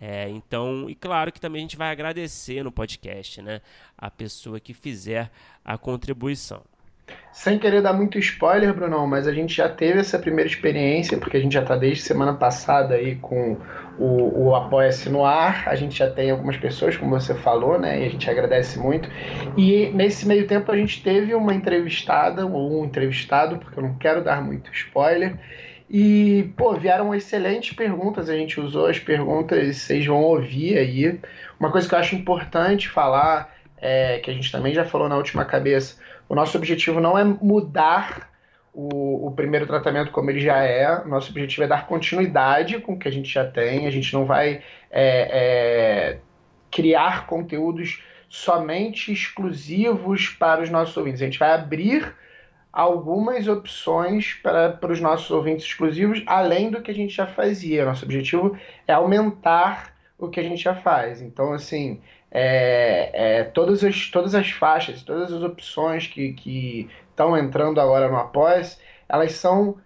É, 0.00 0.28
então, 0.28 0.90
e 0.90 0.94
claro 0.94 1.32
que 1.32 1.40
também 1.40 1.60
a 1.60 1.62
gente 1.62 1.76
vai 1.76 1.90
agradecer 1.90 2.62
no 2.62 2.70
podcast, 2.70 3.40
né, 3.40 3.62
a 3.96 4.10
pessoa 4.10 4.60
que 4.60 4.74
fizer 4.74 5.30
a 5.64 5.78
contribuição. 5.78 6.62
Sem 7.34 7.58
querer 7.58 7.82
dar 7.82 7.92
muito 7.92 8.16
spoiler, 8.16 8.72
Bruno, 8.72 9.06
mas 9.08 9.26
a 9.26 9.32
gente 9.32 9.56
já 9.56 9.68
teve 9.68 9.98
essa 9.98 10.18
primeira 10.18 10.48
experiência, 10.48 11.18
porque 11.18 11.36
a 11.36 11.40
gente 11.40 11.52
já 11.52 11.62
está 11.62 11.74
desde 11.74 12.04
semana 12.04 12.32
passada 12.32 12.94
aí 12.94 13.16
com 13.16 13.56
o, 13.98 14.44
o 14.44 14.54
Apoia-se 14.54 15.10
no 15.10 15.24
ar. 15.24 15.68
A 15.68 15.74
gente 15.74 15.98
já 15.98 16.08
tem 16.08 16.30
algumas 16.30 16.56
pessoas, 16.56 16.96
como 16.96 17.10
você 17.10 17.34
falou, 17.34 17.76
né? 17.76 18.00
E 18.00 18.06
a 18.06 18.08
gente 18.08 18.30
agradece 18.30 18.78
muito. 18.78 19.10
E 19.56 19.90
nesse 19.90 20.28
meio 20.28 20.46
tempo 20.46 20.70
a 20.70 20.76
gente 20.76 21.02
teve 21.02 21.34
uma 21.34 21.52
entrevistada, 21.52 22.46
ou 22.46 22.80
um 22.80 22.84
entrevistado, 22.84 23.58
porque 23.58 23.80
eu 23.80 23.82
não 23.82 23.94
quero 23.94 24.22
dar 24.22 24.40
muito 24.40 24.72
spoiler. 24.72 25.36
E, 25.90 26.52
pô, 26.56 26.74
vieram 26.74 27.12
excelentes 27.12 27.74
perguntas. 27.74 28.30
A 28.30 28.36
gente 28.36 28.60
usou 28.60 28.86
as 28.86 29.00
perguntas, 29.00 29.76
vocês 29.76 30.06
vão 30.06 30.22
ouvir 30.22 30.78
aí. 30.78 31.20
Uma 31.58 31.72
coisa 31.72 31.88
que 31.88 31.94
eu 31.96 31.98
acho 31.98 32.14
importante 32.14 32.88
falar, 32.88 33.52
é, 33.76 34.20
que 34.20 34.30
a 34.30 34.34
gente 34.34 34.52
também 34.52 34.72
já 34.72 34.84
falou 34.84 35.08
na 35.08 35.16
última 35.16 35.44
cabeça 35.44 35.96
o 36.28 36.34
nosso 36.34 36.56
objetivo 36.56 37.00
não 37.00 37.18
é 37.18 37.24
mudar 37.24 38.30
o, 38.72 39.28
o, 39.28 39.30
primeiro 39.30 39.66
tratamento 39.66 40.10
como 40.10 40.30
ele 40.30 40.40
já 40.40 40.58
é. 40.58 41.04
Nosso 41.04 41.30
objetivo 41.30 41.62
é 41.62 41.66
dar 41.66 41.86
continuidade 41.86 42.80
com 42.80 42.94
o 42.94 42.98
que 42.98 43.06
a 43.06 43.12
gente 43.12 43.32
já 43.32 43.44
tem. 43.44 43.86
A 43.86 43.90
gente 43.90 44.12
não 44.12 44.24
vai 44.24 44.62
é, 44.90 46.10
é, 46.10 46.18
criar 46.70 47.26
conteúdos 47.26 48.02
somente 48.28 49.12
exclusivos 49.12 50.28
para 50.28 50.60
os 50.60 50.70
nossos 50.70 50.96
ouvintes. 50.96 51.22
A 51.22 51.26
gente 51.26 51.38
vai 51.38 51.52
abrir 51.52 52.14
algumas 52.72 53.46
opções 53.46 54.34
para, 54.42 54.70
para 54.70 54.92
os 54.92 55.00
nossos 55.00 55.30
ouvintes 55.30 55.64
exclusivos, 55.64 56.24
além 56.26 56.70
do 56.70 56.82
que 56.82 56.90
a 56.90 56.94
gente 56.94 57.14
já 57.14 57.28
fazia. 57.28 57.84
Nosso 57.84 58.04
objetivo 58.04 58.58
é 58.88 58.92
aumentar 58.92 59.93
o 60.18 60.28
que 60.28 60.40
a 60.40 60.42
gente 60.42 60.62
já 60.62 60.74
faz. 60.74 61.20
Então, 61.20 61.52
assim, 61.52 62.00
é, 62.30 63.10
é, 63.38 63.44
todas, 63.44 63.84
as, 63.84 64.10
todas 64.10 64.34
as 64.34 64.50
faixas, 64.50 65.02
todas 65.02 65.32
as 65.32 65.42
opções 65.42 66.06
que 66.06 66.88
estão 67.10 67.36
entrando 67.36 67.80
agora 67.80 68.08
no 68.08 68.16
Após, 68.16 68.80
elas 69.08 69.32
são 69.32 69.76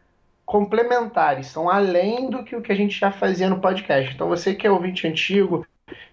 complementares, 0.49 1.49
são 1.49 1.68
além 1.68 2.30
do 2.30 2.42
que 2.42 2.56
o 2.56 2.62
que 2.62 2.73
a 2.73 2.75
gente 2.75 2.99
já 2.99 3.12
fazia 3.12 3.50
no 3.50 3.61
podcast. 3.61 4.14
Então 4.14 4.28
você 4.28 4.54
que 4.54 4.66
é 4.66 4.70
ouvinte 4.70 5.06
antigo, 5.06 5.66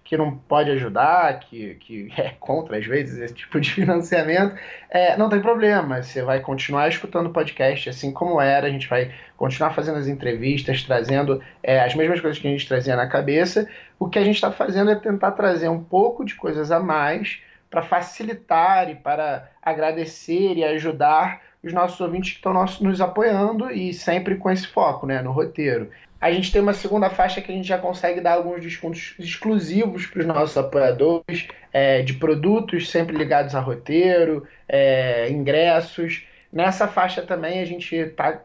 que 0.04 0.16
não 0.16 0.38
pode 0.38 0.70
ajudar, 0.72 1.40
que, 1.40 1.76
que 1.76 2.12
é 2.18 2.30
contra 2.40 2.78
às 2.78 2.86
vezes 2.86 3.20
esse 3.20 3.34
tipo 3.34 3.60
de 3.60 3.72
financiamento, 3.72 4.56
é, 4.90 5.18
não 5.18 5.30
tem 5.30 5.42
problema. 5.42 6.02
Você 6.02 6.22
vai 6.22 6.40
continuar 6.40 6.88
escutando 6.88 7.28
o 7.28 7.34
podcast 7.34 7.90
assim 7.90 8.12
como 8.12 8.40
era, 8.40 8.68
a 8.68 8.72
gente 8.72 8.88
vai 8.88 9.12
continuar 9.38 9.72
fazendo 9.72 9.98
as 9.98 10.08
entrevistas, 10.08 10.84
trazendo 10.84 11.42
é, 11.62 11.82
as 11.82 11.96
mesmas 11.96 12.22
coisas 12.22 12.40
que 12.40 12.48
a 12.48 12.52
gente 12.52 12.68
trazia 12.68 12.96
na 12.96 13.08
cabeça. 13.08 13.68
O 14.00 14.10
que 14.10 14.20
a 14.20 14.24
gente 14.24 14.36
está 14.36 14.52
fazendo 14.52 14.92
é 14.92 14.96
tentar 14.96 15.32
trazer 15.32 15.70
um 15.70 15.84
pouco 15.84 16.24
de 16.26 16.36
coisas 16.36 16.72
a 16.72 16.80
mais 16.80 17.42
para 17.70 17.82
facilitar 17.82 18.90
e 18.90 18.96
para 18.96 19.50
agradecer 19.62 20.56
e 20.56 20.64
ajudar 20.64 21.42
os 21.66 21.74
nossos 21.74 22.00
ouvintes 22.00 22.32
que 22.32 22.38
estão 22.38 22.54
nos 22.82 23.02
apoiando 23.02 23.72
e 23.72 23.92
sempre 23.92 24.36
com 24.36 24.52
esse 24.52 24.68
foco 24.68 25.08
né, 25.08 25.22
no 25.22 25.32
roteiro. 25.32 25.90
A 26.22 26.32
gente 26.32 26.52
tem 26.52 26.62
uma 26.62 26.74
segunda 26.74 27.10
faixa 27.10 27.42
que 27.42 27.52
a 27.52 27.56
gente 27.56 27.68
já 27.68 27.78
consegue 27.78 28.22
dar 28.22 28.34
alguns 28.34 28.62
descontos 28.62 29.16
exclusivos 29.20 30.06
para 30.06 30.22
os 30.22 30.26
nossos 30.26 30.58
apoiadores, 30.58 31.48
é, 31.74 32.04
de 32.04 32.14
produtos 32.14 32.90
sempre 32.90 33.18
ligados 33.18 33.56
a 33.56 33.60
roteiro, 33.60 34.48
é, 34.70 35.30
ingressos. 35.30 36.24
Nessa 36.54 36.88
faixa 36.88 37.22
também 37.24 37.60
a 37.60 37.66
gente 37.66 37.96
está 37.96 38.42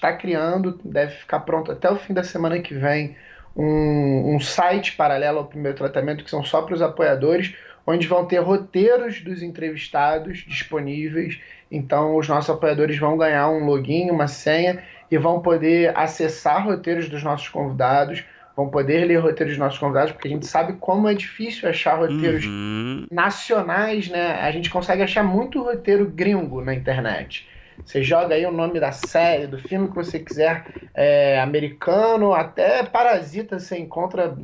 tá 0.00 0.12
criando, 0.12 0.78
deve 0.84 1.12
ficar 1.12 1.40
pronto 1.40 1.72
até 1.72 1.90
o 1.90 1.96
fim 1.96 2.12
da 2.12 2.24
semana 2.24 2.58
que 2.58 2.74
vem, 2.74 3.16
um, 3.56 4.34
um 4.34 4.40
site 4.40 4.96
paralelo 4.96 5.38
ao 5.38 5.46
primeiro 5.46 5.76
tratamento, 5.76 6.24
que 6.24 6.30
são 6.30 6.44
só 6.44 6.62
para 6.62 6.74
os 6.74 6.82
apoiadores, 6.82 7.54
onde 7.86 8.06
vão 8.06 8.24
ter 8.26 8.38
roteiros 8.38 9.20
dos 9.20 9.42
entrevistados 9.42 10.38
disponíveis. 10.46 11.40
Então, 11.70 12.16
os 12.16 12.28
nossos 12.28 12.50
apoiadores 12.50 12.98
vão 12.98 13.16
ganhar 13.16 13.48
um 13.48 13.64
login, 13.64 14.10
uma 14.10 14.28
senha 14.28 14.82
e 15.10 15.18
vão 15.18 15.40
poder 15.40 15.96
acessar 15.96 16.64
roteiros 16.64 17.08
dos 17.08 17.22
nossos 17.22 17.48
convidados, 17.48 18.24
vão 18.56 18.68
poder 18.68 19.04
ler 19.04 19.16
roteiros 19.16 19.54
dos 19.54 19.58
nossos 19.58 19.78
convidados, 19.78 20.12
porque 20.12 20.28
a 20.28 20.30
gente 20.30 20.46
sabe 20.46 20.74
como 20.74 21.08
é 21.08 21.14
difícil 21.14 21.68
achar 21.68 21.98
roteiros 21.98 22.44
uhum. 22.46 23.06
nacionais, 23.10 24.08
né? 24.08 24.40
A 24.40 24.50
gente 24.50 24.70
consegue 24.70 25.02
achar 25.02 25.22
muito 25.22 25.62
roteiro 25.62 26.06
gringo 26.06 26.62
na 26.62 26.74
internet. 26.74 27.46
Você 27.84 28.02
joga 28.02 28.36
aí 28.36 28.46
o 28.46 28.52
nome 28.52 28.78
da 28.78 28.92
série, 28.92 29.48
do 29.48 29.58
filme 29.58 29.88
que 29.88 29.94
você 29.96 30.20
quiser, 30.20 30.64
é, 30.94 31.40
americano, 31.40 32.32
até 32.32 32.84
Parasita 32.84 33.58
você 33.58 33.76
encontra 33.76 34.36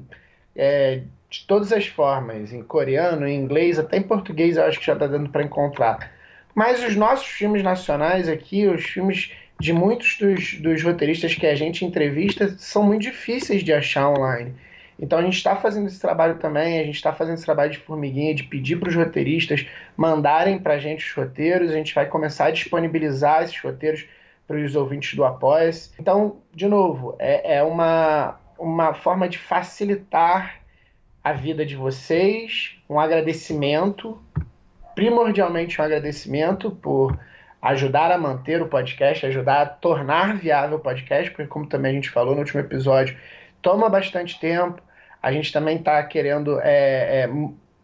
é, 0.57 1.03
de 1.31 1.47
todas 1.47 1.73
as 1.73 1.87
formas, 1.87 2.53
em 2.53 2.63
coreano, 2.63 3.27
em 3.27 3.39
inglês, 3.39 3.79
até 3.79 3.97
em 3.97 4.03
português 4.03 4.57
eu 4.57 4.65
acho 4.65 4.81
que 4.81 4.87
já 4.87 4.95
está 4.95 5.07
dando 5.07 5.31
para 5.31 5.45
encontrar. 5.45 6.13
Mas 6.55 6.85
os 6.85 6.97
nossos 6.97 7.29
filmes 7.29 7.63
nacionais 7.63 8.29
aqui, 8.29 8.67
os 8.67 8.85
filmes 8.85 9.33
de 9.61 9.73
muitos 9.73 10.19
dos, 10.19 10.55
dos 10.61 10.83
roteiristas 10.83 11.35
que 11.35 11.47
a 11.47 11.55
gente 11.55 11.85
entrevista, 11.85 12.57
são 12.59 12.83
muito 12.83 13.03
difíceis 13.03 13.63
de 13.63 13.73
achar 13.73 14.11
online. 14.11 14.55
Então 14.99 15.19
a 15.19 15.23
gente 15.23 15.37
está 15.37 15.55
fazendo 15.55 15.87
esse 15.87 16.01
trabalho 16.01 16.37
também, 16.37 16.81
a 16.81 16.85
gente 16.85 16.97
está 16.97 17.13
fazendo 17.13 17.35
esse 17.35 17.45
trabalho 17.45 17.71
de 17.71 17.79
formiguinha, 17.79 18.35
de 18.35 18.43
pedir 18.43 18.79
para 18.79 18.89
os 18.89 18.95
roteiristas 18.95 19.65
mandarem 19.97 20.59
para 20.59 20.75
a 20.75 20.79
gente 20.79 21.07
os 21.07 21.13
roteiros, 21.15 21.71
a 21.71 21.75
gente 21.75 21.95
vai 21.95 22.07
começar 22.07 22.47
a 22.47 22.51
disponibilizar 22.51 23.45
esses 23.45 23.59
roteiros 23.61 24.05
para 24.47 24.59
os 24.59 24.75
ouvintes 24.75 25.15
do 25.15 25.25
apoia 25.25 25.73
-se. 25.73 25.91
Então, 25.99 26.39
de 26.53 26.67
novo, 26.67 27.15
é, 27.19 27.59
é 27.59 27.63
uma, 27.63 28.39
uma 28.59 28.93
forma 28.93 29.29
de 29.29 29.39
facilitar 29.39 30.60
a 31.23 31.33
vida 31.33 31.65
de 31.67 31.77
vocês, 31.77 32.77
um 32.89 32.99
agradecimento, 32.99 34.21
primordialmente 34.95 35.81
um 35.81 35.85
agradecimento 35.85 36.71
por 36.71 37.19
ajudar 37.63 38.11
a 38.11 38.19
manter 38.19 38.63
o 38.63 38.69
podcast, 38.69 39.27
ajudar 39.27 39.63
a 39.63 39.67
tornar 39.67 40.37
viável 40.37 40.79
o 40.79 40.81
podcast, 40.81 41.31
porque 41.31 41.47
como 41.47 41.67
também 41.67 41.93
a 41.93 41.95
gente 41.95 42.11
falou 42.11 42.35
no 42.35 42.41
último 42.41 42.61
episódio, 42.61 43.17
toma 43.61 43.89
bastante 43.89 44.41
tempo. 44.41 44.81
A 45.23 45.31
gente 45.31 45.53
também 45.53 45.77
está 45.77 46.03
querendo 46.03 46.59
é, 46.61 47.25
é, 47.25 47.31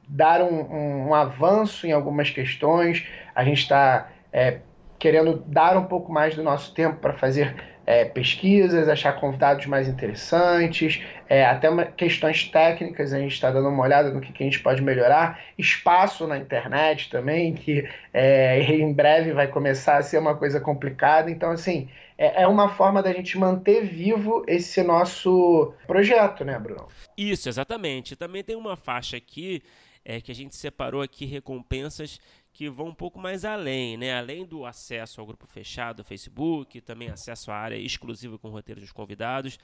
dar 0.09 0.41
um, 0.41 0.61
um, 0.73 1.09
um, 1.09 1.15
avanço 1.15 1.87
em 1.87 1.93
algumas 1.93 2.31
questões. 2.31 3.07
A 3.35 3.45
gente 3.45 3.59
está 3.59 4.09
é, 4.33 4.61
querendo 4.99 5.43
dar 5.47 5.77
um 5.77 5.85
pouco 5.85 6.11
mais 6.11 6.35
do 6.35 6.43
nosso 6.43 6.73
tempo 6.75 6.97
para 6.97 7.13
fazer 7.13 7.55
é, 7.87 8.05
pesquisas, 8.05 8.89
achar 8.89 9.13
convidados 9.13 9.65
mais 9.67 9.87
interessantes, 9.87 11.01
é, 11.29 11.47
até 11.47 11.71
uma, 11.71 11.85
questões 11.85 12.49
técnicas, 12.49 13.13
a 13.13 13.19
gente 13.19 13.33
está 13.33 13.51
dando 13.51 13.69
uma 13.69 13.83
olhada 13.85 14.11
no 14.11 14.21
que, 14.21 14.33
que, 14.33 14.43
a 14.43 14.47
gente 14.47 14.61
pode 14.61 14.83
melhorar, 14.83 15.41
espaço 15.57 16.27
na 16.27 16.37
internet 16.37 17.09
também, 17.09 17.55
que 17.55 17.89
é, 18.13 18.61
em 18.61 18.93
breve 18.93 19.33
vai 19.33 19.47
começar 19.47 19.99
a 19.99 20.03
ser 20.03 20.19
uma 20.19 20.35
coisa 20.37 20.61
complicada, 20.61 21.31
então 21.31 21.51
assim, 21.51 21.89
é, 22.19 22.43
é 22.43 22.49
uma 22.49 22.69
forma 22.69 23.03
da 23.03 23.13
gente 23.13 23.39
manter 23.39 23.85
vivo 23.85 24.45
esse 24.49 24.83
nosso 24.83 25.73
projeto, 25.87 26.45
né, 26.45 26.59
Bruno? 26.59 26.89
Isso, 27.17 27.49
exatamente. 27.49 28.17
Também 28.17 28.43
tem 28.43 28.57
uma 28.57 28.77
faixa 28.77 29.17
aqui 29.17 29.63
é, 30.05 30.21
que 30.21 30.33
a 30.33 30.35
gente 30.35 30.57
separou 30.57 31.03
aqui 31.03 31.27
recompensas 31.27 32.21
que 32.57 32.71
vão 32.71 32.87
um 32.87 32.95
pouco 32.95 33.19
mais 33.19 33.45
além, 33.45 33.99
né? 33.99 34.17
Além 34.17 34.47
do 34.47 34.65
acesso 34.65 35.21
ao 35.21 35.27
grupo 35.27 35.47
fechado 35.47 35.99
do 35.99 36.05
Facebook, 36.05 36.81
também 36.81 37.11
acesso 37.11 37.51
à 37.51 37.55
área 37.55 37.77
exclusiva 37.77 38.39
com 38.39 38.49
roteiros 38.49 38.83
dos 38.83 38.93
convidados, 38.93 39.59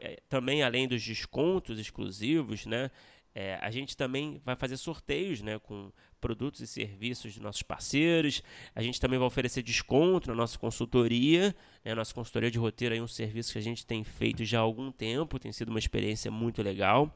eh, 0.00 0.22
também 0.26 0.62
além 0.62 0.88
dos 0.88 1.04
descontos 1.04 1.78
exclusivos, 1.78 2.64
né? 2.64 2.90
É, 3.34 3.58
a 3.60 3.70
gente 3.70 3.94
também 3.94 4.40
vai 4.42 4.56
fazer 4.56 4.76
sorteios 4.78 5.42
né, 5.42 5.58
com 5.58 5.92
produtos 6.20 6.60
e 6.60 6.66
serviços 6.66 7.34
de 7.34 7.42
nossos 7.42 7.62
parceiros. 7.62 8.42
A 8.74 8.80
gente 8.80 8.98
também 9.00 9.18
vai 9.18 9.26
oferecer 9.26 9.60
desconto 9.60 10.30
na 10.30 10.36
nossa 10.36 10.56
consultoria. 10.56 11.54
Né, 11.84 11.94
nossa 11.94 12.14
consultoria 12.14 12.50
de 12.50 12.58
roteiro 12.58 12.94
é 12.94 13.02
um 13.02 13.08
serviço 13.08 13.52
que 13.52 13.58
a 13.58 13.62
gente 13.62 13.84
tem 13.84 14.04
feito 14.04 14.44
já 14.44 14.60
há 14.60 14.62
algum 14.62 14.90
tempo, 14.92 15.38
tem 15.38 15.50
sido 15.50 15.68
uma 15.68 15.80
experiência 15.80 16.30
muito 16.30 16.62
legal. 16.62 17.12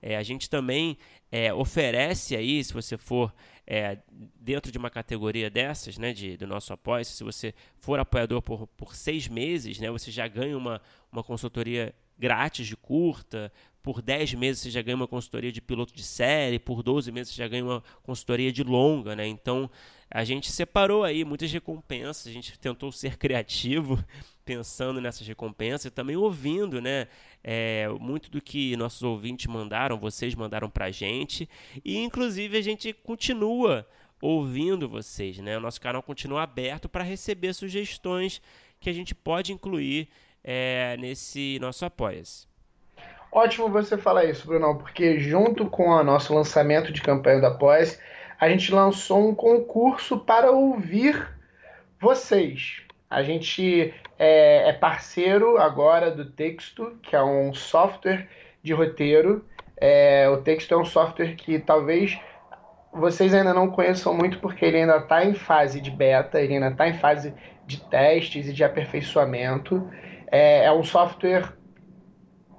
É, 0.00 0.16
a 0.16 0.22
gente 0.22 0.48
também 0.48 0.96
é, 1.30 1.52
oferece 1.52 2.36
aí, 2.36 2.62
se 2.62 2.72
você 2.72 2.96
for 2.96 3.34
é, 3.66 3.98
dentro 4.40 4.70
de 4.70 4.78
uma 4.78 4.90
categoria 4.90 5.50
dessas, 5.50 5.98
né, 5.98 6.12
de, 6.12 6.36
do 6.36 6.46
nosso 6.46 6.72
apoio, 6.72 7.04
se 7.04 7.24
você 7.24 7.54
for 7.78 7.98
apoiador 7.98 8.40
por, 8.42 8.66
por 8.68 8.94
seis 8.94 9.28
meses, 9.28 9.78
né, 9.78 9.90
você 9.90 10.10
já 10.10 10.28
ganha 10.28 10.56
uma, 10.56 10.80
uma 11.10 11.22
consultoria 11.22 11.94
grátis 12.18 12.66
de 12.66 12.76
curta, 12.76 13.52
por 13.82 14.02
10 14.02 14.34
meses 14.34 14.62
você 14.62 14.70
já 14.70 14.82
ganha 14.82 14.96
uma 14.96 15.06
consultoria 15.06 15.52
de 15.52 15.60
piloto 15.60 15.94
de 15.94 16.02
série, 16.02 16.58
por 16.58 16.82
12 16.82 17.12
meses 17.12 17.32
você 17.32 17.38
já 17.42 17.46
ganha 17.46 17.64
uma 17.64 17.84
consultoria 18.02 18.50
de 18.50 18.64
longa, 18.64 19.14
né? 19.14 19.26
Então 19.28 19.70
a 20.10 20.24
gente 20.24 20.50
separou 20.50 21.04
aí 21.04 21.24
muitas 21.24 21.52
recompensas, 21.52 22.26
a 22.26 22.32
gente 22.32 22.58
tentou 22.58 22.90
ser 22.90 23.16
criativo 23.18 24.02
pensando 24.46 25.00
nessas 25.00 25.26
recompensas 25.26 25.86
e 25.86 25.90
também 25.90 26.16
ouvindo, 26.16 26.80
né? 26.80 27.08
É, 27.42 27.88
muito 28.00 28.30
do 28.30 28.40
que 28.40 28.76
nossos 28.76 29.02
ouvintes 29.02 29.46
mandaram, 29.46 29.98
vocês 29.98 30.34
mandaram 30.34 30.70
pra 30.70 30.90
gente. 30.92 31.48
E 31.84 31.98
inclusive 31.98 32.56
a 32.56 32.62
gente 32.62 32.92
continua 32.92 33.86
ouvindo 34.22 34.88
vocês, 34.88 35.38
né? 35.38 35.58
O 35.58 35.60
nosso 35.60 35.80
canal 35.80 36.02
continua 36.02 36.44
aberto 36.44 36.88
para 36.88 37.02
receber 37.02 37.52
sugestões 37.52 38.40
que 38.80 38.88
a 38.88 38.92
gente 38.92 39.14
pode 39.14 39.52
incluir 39.52 40.08
é, 40.42 40.96
nesse 40.98 41.58
nosso 41.60 41.84
Apoia-se. 41.84 42.46
Ótimo 43.32 43.68
você 43.68 43.98
falar 43.98 44.24
isso, 44.24 44.46
Bruno, 44.46 44.78
porque 44.78 45.18
junto 45.18 45.66
com 45.66 45.90
o 45.90 46.04
nosso 46.04 46.32
lançamento 46.32 46.92
de 46.92 47.02
campanha 47.02 47.40
da 47.40 47.48
Apoia-se, 47.48 47.98
a 48.38 48.48
gente 48.48 48.72
lançou 48.72 49.28
um 49.28 49.34
concurso 49.34 50.18
para 50.18 50.50
ouvir 50.52 51.28
vocês. 52.00 52.82
A 53.10 53.22
gente 53.22 53.92
é, 54.18 54.68
é 54.68 54.72
parceiro 54.72 55.58
agora 55.58 56.10
do 56.10 56.24
Texto, 56.24 56.98
que 57.02 57.14
é 57.14 57.22
um 57.22 57.52
software 57.52 58.28
de 58.62 58.72
roteiro. 58.72 59.44
É, 59.76 60.28
o 60.28 60.38
Texto 60.38 60.72
é 60.72 60.76
um 60.76 60.84
software 60.84 61.34
que 61.34 61.58
talvez 61.58 62.18
vocês 62.92 63.34
ainda 63.34 63.52
não 63.52 63.68
conheçam 63.68 64.14
muito 64.14 64.38
porque 64.38 64.64
ele 64.64 64.78
ainda 64.78 64.96
está 64.96 65.24
em 65.24 65.34
fase 65.34 65.80
de 65.80 65.90
beta, 65.90 66.40
ele 66.40 66.54
ainda 66.54 66.68
está 66.68 66.88
em 66.88 66.94
fase 66.94 67.34
de 67.66 67.80
testes 67.82 68.48
e 68.48 68.52
de 68.52 68.64
aperfeiçoamento. 68.64 69.88
É, 70.30 70.64
é, 70.64 70.72
um 70.72 70.82
software 70.82 71.52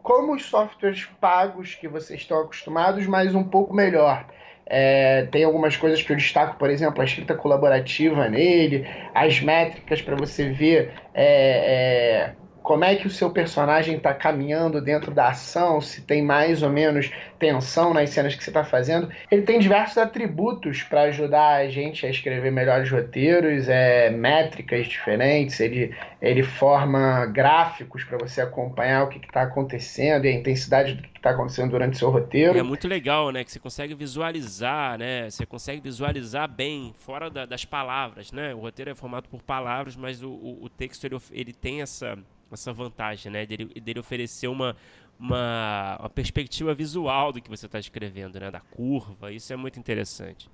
como 0.03 0.35
os 0.35 0.45
softwares 0.45 1.05
pagos 1.19 1.75
que 1.75 1.87
vocês 1.87 2.21
estão 2.21 2.39
acostumados, 2.39 3.05
mas 3.07 3.35
um 3.35 3.43
pouco 3.43 3.73
melhor. 3.73 4.25
É, 4.69 5.25
tem 5.31 5.43
algumas 5.43 5.77
coisas 5.77 6.01
que 6.01 6.12
eu 6.12 6.17
destaco, 6.17 6.57
por 6.57 6.69
exemplo, 6.69 7.01
a 7.01 7.05
escrita 7.05 7.36
colaborativa 7.36 8.27
nele, 8.29 8.86
as 9.13 9.39
métricas 9.41 10.01
para 10.01 10.15
você 10.15 10.50
ver 10.50 10.93
é, 11.13 12.33
é, 12.33 12.36
como 12.67 12.83
é 12.83 12.97
que 12.97 13.07
o 13.07 13.09
seu 13.09 13.29
personagem 13.29 13.95
está 13.95 14.13
caminhando 14.13 14.81
dentro 14.81 15.09
da 15.09 15.29
ação, 15.29 15.79
se 15.79 16.01
tem 16.01 16.21
mais 16.21 16.62
ou 16.62 16.69
menos 16.69 17.09
tensão 17.39 17.93
nas 17.93 18.09
cenas 18.09 18.36
que 18.36 18.43
você 18.43 18.50
está 18.50 18.62
fazendo. 18.62 19.09
Ele 19.31 19.43
tem 19.43 19.57
diversos 19.57 19.97
atributos 19.97 20.83
para 20.83 21.03
ajudar 21.03 21.62
a 21.62 21.69
gente 21.69 22.05
a 22.05 22.09
escrever 22.09 22.51
melhores 22.51 22.91
roteiros, 22.91 23.69
é, 23.69 24.09
métricas 24.09 24.86
diferentes, 24.86 25.57
ele, 25.62 25.95
ele 26.21 26.43
forma 26.43 27.25
gráficos 27.27 28.03
para 28.03 28.17
você 28.17 28.41
acompanhar 28.41 29.05
o 29.05 29.07
que 29.07 29.25
está 29.25 29.43
acontecendo 29.43 30.25
e 30.25 30.27
a 30.27 30.33
intensidade 30.33 30.95
do 30.95 31.03
que 31.03 31.17
está 31.17 31.29
acontecendo 31.29 31.71
durante 31.71 31.93
o 31.93 31.97
seu 31.97 32.09
roteiro. 32.09 32.57
E 32.57 32.59
é 32.59 32.63
muito 32.63 32.86
legal, 32.86 33.31
né? 33.31 33.45
Que 33.45 33.51
você 33.53 33.59
consegue 33.59 33.95
visualizar, 33.95 34.97
né? 34.97 35.29
Você 35.29 35.45
consegue 35.45 35.79
visualizar 35.79 36.50
bem, 36.50 36.93
fora 36.97 37.29
da, 37.29 37.45
das 37.45 37.63
palavras, 37.63 38.33
né? 38.33 38.53
O 38.53 38.59
roteiro 38.59 38.91
é 38.91 38.93
formado 38.93 39.29
por 39.29 39.41
palavras, 39.41 39.95
mas 39.95 40.21
o, 40.21 40.29
o, 40.29 40.65
o 40.65 40.69
texto 40.69 41.05
ele, 41.05 41.17
ele 41.31 41.53
tem 41.53 41.81
essa 41.81 42.17
essa 42.54 42.74
vantagem, 42.74 43.32
né? 43.32 43.46
Dele, 43.46 43.66
dele 43.66 44.00
oferecer 44.00 44.48
uma, 44.48 44.75
uma, 45.20 45.98
uma 46.00 46.10
perspectiva 46.10 46.74
visual 46.74 47.32
do 47.32 47.42
que 47.42 47.50
você 47.50 47.66
está 47.66 47.80
escrevendo, 47.80 48.39
né? 48.39 48.51
Da 48.51 48.60
curva. 48.60 49.32
Isso 49.32 49.51
é 49.51 49.56
muito 49.56 49.80
interessante. 49.80 50.50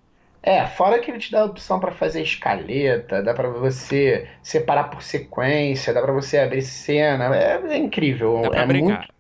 É, 0.46 0.66
fora 0.68 1.00
que 1.00 1.10
ele 1.10 1.20
te 1.20 1.32
dá 1.32 1.42
a 1.42 1.46
opção 1.46 1.80
para 1.80 1.94
fazer 1.94 2.22
escaleta, 2.22 3.24
dá 3.24 3.34
para 3.34 3.48
você 3.48 4.28
separar 4.42 4.90
por 4.90 5.02
sequência, 5.02 5.94
dá 5.94 6.02
para 6.02 6.12
você 6.12 6.38
abrir 6.38 6.62
cena, 6.62 7.34
é, 7.34 7.62
é 7.66 7.78
incrível. 7.78 8.42
Dá 8.42 8.50
pra 8.50 8.62
é 8.62 8.66
brincar. 8.68 8.98
Muito, 8.98 9.14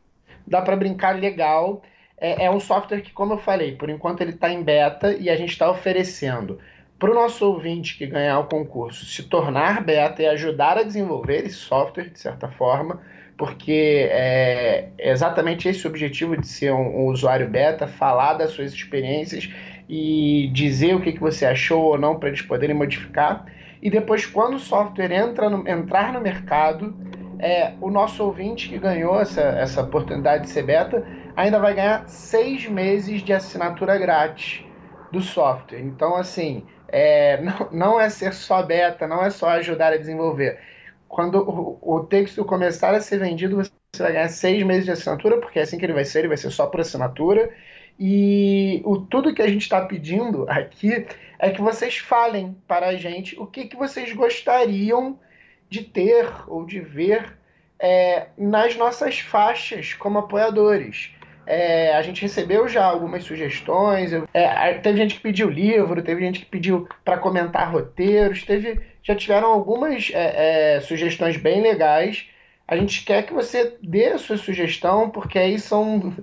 dá 0.45 0.61
para 0.61 0.75
brincar 0.75 1.15
legal. 1.15 1.81
É, 2.17 2.45
é, 2.45 2.51
um 2.51 2.59
software 2.59 3.01
que, 3.01 3.11
como 3.11 3.33
eu 3.33 3.37
falei, 3.37 3.75
por 3.75 3.89
enquanto 3.89 4.19
ele 4.19 4.31
está 4.31 4.49
em 4.49 4.61
beta 4.61 5.13
e 5.13 5.29
a 5.29 5.35
gente 5.37 5.51
está 5.51 5.71
oferecendo 5.71 6.59
para 6.99 7.11
o 7.11 7.13
nosso 7.13 7.45
ouvinte 7.45 7.97
que 7.97 8.07
ganhar 8.07 8.39
o 8.39 8.45
concurso 8.45 9.05
se 9.05 9.23
tornar 9.23 9.83
beta 9.83 10.21
e 10.21 10.27
ajudar 10.27 10.77
a 10.77 10.83
desenvolver 10.83 11.45
esse 11.45 11.55
software, 11.55 12.09
de 12.09 12.19
certa 12.19 12.47
forma, 12.47 13.01
porque 13.37 14.07
é 14.09 14.89
exatamente 14.97 15.67
esse 15.67 15.85
o 15.85 15.89
objetivo 15.89 16.37
de 16.37 16.47
ser 16.47 16.71
um, 16.71 17.01
um 17.01 17.05
usuário 17.07 17.49
beta, 17.49 17.87
falar 17.87 18.35
das 18.35 18.51
suas 18.51 18.73
experiências 18.73 19.49
e 19.89 20.49
dizer 20.53 20.95
o 20.95 21.01
que, 21.01 21.11
que 21.11 21.19
você 21.19 21.45
achou 21.45 21.83
ou 21.83 21.97
não 21.97 22.17
para 22.17 22.29
eles 22.29 22.41
poderem 22.41 22.75
modificar. 22.75 23.45
E 23.81 23.89
depois, 23.89 24.25
quando 24.25 24.55
o 24.55 24.59
software 24.59 25.11
entra 25.11 25.49
no, 25.49 25.67
entrar 25.67 26.13
no 26.13 26.21
mercado, 26.21 26.95
é, 27.39 27.73
o 27.81 27.89
nosso 27.89 28.23
ouvinte 28.23 28.69
que 28.69 28.77
ganhou 28.77 29.19
essa, 29.19 29.41
essa 29.41 29.81
oportunidade 29.81 30.43
de 30.43 30.49
ser 30.49 30.63
beta 30.63 31.05
ainda 31.35 31.59
vai 31.59 31.73
ganhar 31.73 32.07
seis 32.07 32.65
meses 32.69 33.21
de 33.21 33.33
assinatura 33.33 33.97
grátis 33.97 34.63
do 35.11 35.19
software. 35.19 35.81
Então, 35.81 36.15
assim, 36.15 36.63
é, 36.93 37.41
não, 37.41 37.69
não 37.71 37.99
é 37.99 38.07
ser 38.07 38.33
só 38.33 38.61
beta, 38.61 39.07
não 39.07 39.25
é 39.25 39.31
só 39.31 39.49
ajudar 39.49 39.93
a 39.93 39.97
desenvolver. 39.97 40.59
Quando 41.07 41.39
o, 41.39 41.79
o 41.81 42.03
texto 42.05 42.45
começar 42.45 42.93
a 42.93 43.01
ser 43.01 43.17
vendido, 43.17 43.57
vai 43.97 44.13
ganhar 44.13 44.29
seis 44.29 44.61
meses 44.61 44.85
de 44.85 44.91
assinatura, 44.91 45.39
porque 45.39 45.57
é 45.57 45.63
assim 45.63 45.79
que 45.79 45.85
ele 45.85 45.93
vai 45.93 46.05
ser, 46.05 46.19
ele 46.19 46.27
vai 46.27 46.37
ser 46.37 46.51
só 46.51 46.67
por 46.67 46.81
assinatura. 46.81 47.51
E 47.99 48.81
o, 48.85 48.99
tudo 48.99 49.33
que 49.33 49.41
a 49.41 49.47
gente 49.47 49.63
está 49.63 49.81
pedindo 49.81 50.45
aqui 50.47 51.07
é 51.39 51.49
que 51.49 51.61
vocês 51.61 51.97
falem 51.97 52.55
para 52.67 52.89
a 52.89 52.95
gente 52.95 53.39
o 53.39 53.47
que, 53.47 53.65
que 53.65 53.75
vocês 53.75 54.13
gostariam 54.13 55.19
de 55.67 55.83
ter 55.83 56.31
ou 56.47 56.63
de 56.63 56.79
ver 56.79 57.35
é, 57.79 58.27
nas 58.37 58.75
nossas 58.75 59.19
faixas 59.19 59.95
como 59.95 60.19
apoiadores. 60.19 61.11
É, 61.45 61.95
a 61.95 62.01
gente 62.01 62.21
recebeu 62.21 62.67
já 62.67 62.85
algumas 62.85 63.23
sugestões. 63.23 64.11
É, 64.33 64.73
teve 64.75 64.97
gente 64.97 65.15
que 65.15 65.21
pediu 65.21 65.49
livro, 65.49 66.01
teve 66.01 66.21
gente 66.21 66.39
que 66.39 66.45
pediu 66.45 66.87
para 67.03 67.17
comentar 67.17 67.71
roteiros, 67.71 68.43
teve, 68.43 68.79
já 69.01 69.15
tiveram 69.15 69.51
algumas 69.51 70.11
é, 70.13 70.75
é, 70.75 70.79
sugestões 70.81 71.37
bem 71.37 71.61
legais. 71.61 72.27
A 72.67 72.77
gente 72.77 73.03
quer 73.03 73.23
que 73.23 73.33
você 73.33 73.77
dê 73.81 74.07
a 74.07 74.17
sua 74.17 74.37
sugestão, 74.37 75.09
porque 75.09 75.37
aí 75.37 75.59
são 75.59 76.15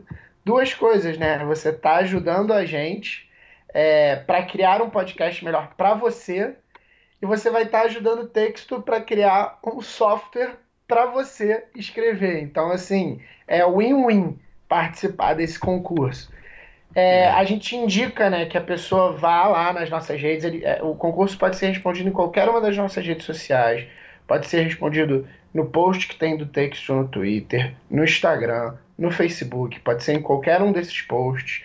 duas 0.44 0.72
coisas, 0.72 1.18
né? 1.18 1.44
Você 1.44 1.68
está 1.68 1.96
ajudando 1.96 2.52
a 2.52 2.64
gente 2.64 3.28
é, 3.74 4.16
para 4.16 4.42
criar 4.42 4.82
um 4.82 4.90
podcast 4.90 5.44
melhor 5.44 5.74
para 5.76 5.94
você 5.94 6.54
e 7.20 7.26
você 7.26 7.50
vai 7.50 7.64
estar 7.64 7.80
tá 7.80 7.84
ajudando 7.84 8.22
o 8.22 8.28
texto 8.28 8.80
para 8.80 9.00
criar 9.00 9.58
um 9.64 9.82
software 9.82 10.56
para 10.88 11.06
você 11.06 11.66
escrever. 11.76 12.42
Então, 12.42 12.70
assim, 12.70 13.20
é 13.46 13.64
win-win 13.64 14.38
participar 14.70 15.34
desse 15.34 15.58
concurso. 15.58 16.32
É, 16.94 17.22
é, 17.22 17.30
a 17.30 17.42
gente 17.42 17.74
indica 17.74 18.30
né, 18.30 18.46
que 18.46 18.56
a 18.56 18.60
pessoa 18.60 19.12
vá 19.12 19.48
lá 19.48 19.72
nas 19.72 19.90
nossas 19.90 20.20
redes. 20.20 20.44
Ele, 20.44 20.64
é, 20.64 20.80
o 20.80 20.94
concurso 20.94 21.36
pode 21.36 21.56
ser 21.56 21.66
respondido 21.66 22.08
em 22.08 22.12
qualquer 22.12 22.48
uma 22.48 22.60
das 22.60 22.76
nossas 22.76 23.04
redes 23.04 23.26
sociais. 23.26 23.84
Pode 24.28 24.46
ser 24.46 24.62
respondido 24.62 25.26
no 25.52 25.66
post 25.66 26.06
que 26.06 26.14
tem 26.14 26.36
do 26.36 26.46
texto 26.46 26.94
no 26.94 27.08
Twitter, 27.08 27.74
no 27.90 28.04
Instagram, 28.04 28.74
no 28.96 29.10
Facebook. 29.10 29.80
Pode 29.80 30.04
ser 30.04 30.14
em 30.14 30.22
qualquer 30.22 30.62
um 30.62 30.70
desses 30.70 31.02
posts. 31.02 31.64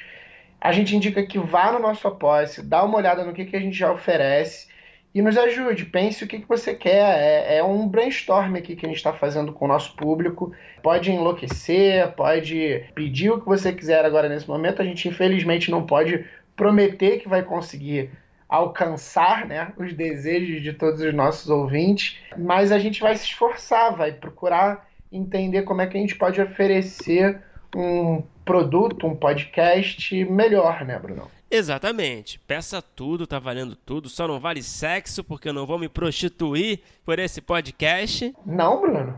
A 0.59 0.71
gente 0.71 0.95
indica 0.95 1.23
que 1.23 1.37
vá 1.37 1.71
no 1.71 1.79
nosso 1.79 2.07
apoia 2.07 2.47
dá 2.63 2.83
uma 2.83 2.97
olhada 2.97 3.23
no 3.23 3.33
que, 3.33 3.45
que 3.45 3.55
a 3.55 3.59
gente 3.59 3.77
já 3.77 3.91
oferece 3.91 4.67
e 5.15 5.21
nos 5.21 5.37
ajude. 5.37 5.85
Pense 5.85 6.25
o 6.25 6.27
que, 6.27 6.39
que 6.39 6.47
você 6.47 6.75
quer. 6.75 7.17
É, 7.17 7.57
é 7.57 7.63
um 7.63 7.87
brainstorm 7.87 8.57
aqui 8.57 8.75
que 8.75 8.85
a 8.85 8.89
gente 8.89 8.97
está 8.97 9.13
fazendo 9.13 9.53
com 9.53 9.63
o 9.63 9.67
nosso 9.69 9.95
público. 9.95 10.51
Pode 10.83 11.09
enlouquecer, 11.09 12.11
pode 12.11 12.83
pedir 12.93 13.31
o 13.31 13.39
que 13.39 13.45
você 13.45 13.71
quiser 13.71 14.03
agora 14.03 14.27
nesse 14.27 14.47
momento. 14.47 14.81
A 14.81 14.85
gente, 14.85 15.07
infelizmente, 15.07 15.71
não 15.71 15.85
pode 15.85 16.25
prometer 16.53 17.19
que 17.19 17.29
vai 17.29 17.43
conseguir 17.43 18.11
alcançar 18.49 19.45
né, 19.47 19.71
os 19.77 19.93
desejos 19.93 20.61
de 20.61 20.73
todos 20.73 20.99
os 21.01 21.13
nossos 21.13 21.49
ouvintes, 21.49 22.19
mas 22.37 22.71
a 22.71 22.77
gente 22.77 23.01
vai 23.01 23.15
se 23.15 23.25
esforçar, 23.25 23.95
vai 23.95 24.11
procurar 24.11 24.87
entender 25.11 25.63
como 25.63 25.81
é 25.81 25.87
que 25.87 25.97
a 25.97 25.99
gente 25.99 26.15
pode 26.15 26.41
oferecer 26.41 27.39
um 27.73 28.21
produto, 28.43 29.07
um 29.07 29.15
podcast 29.15 30.25
melhor, 30.25 30.85
né, 30.85 30.99
Bruno? 30.99 31.31
Exatamente. 31.55 32.37
Peça 32.39 32.81
tudo, 32.81 33.25
tá 33.25 33.39
valendo 33.39 33.75
tudo. 33.75 34.09
Só 34.09 34.27
não 34.27 34.39
vale 34.39 34.61
sexo, 34.61 35.23
porque 35.23 35.47
eu 35.47 35.53
não 35.53 35.65
vou 35.65 35.79
me 35.79 35.87
prostituir 35.87 36.81
por 37.05 37.17
esse 37.17 37.41
podcast. 37.41 38.35
Não, 38.45 38.81
Bruno. 38.81 39.17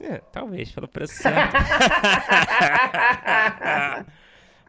É, 0.00 0.18
talvez, 0.30 0.70
pelo 0.70 0.86
preço 0.86 1.14
certo. 1.14 1.56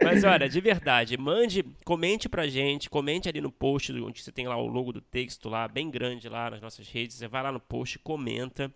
Mas 0.01 0.24
olha, 0.24 0.48
de 0.48 0.62
verdade, 0.62 1.17
mande, 1.17 1.62
comente 1.83 2.29
pra 2.29 2.48
gente, 2.48 2.89
comente 2.89 3.27
ali 3.27 3.41
no 3.41 3.51
post 3.51 3.91
onde 3.91 4.24
você 4.24 4.31
tem 4.31 4.48
lá 4.48 4.55
o 4.55 4.65
logo 4.65 4.93
do 4.93 5.01
texto 5.01 5.50
lá, 5.50 5.67
bem 5.67 5.91
grande 5.91 6.29
lá 6.29 6.50
nas 6.50 6.62
nossas 6.62 6.88
redes. 6.88 7.17
Você 7.17 7.27
vai 7.27 7.43
lá 7.43 7.51
no 7.51 7.59
post, 7.59 8.00
comenta 8.00 8.74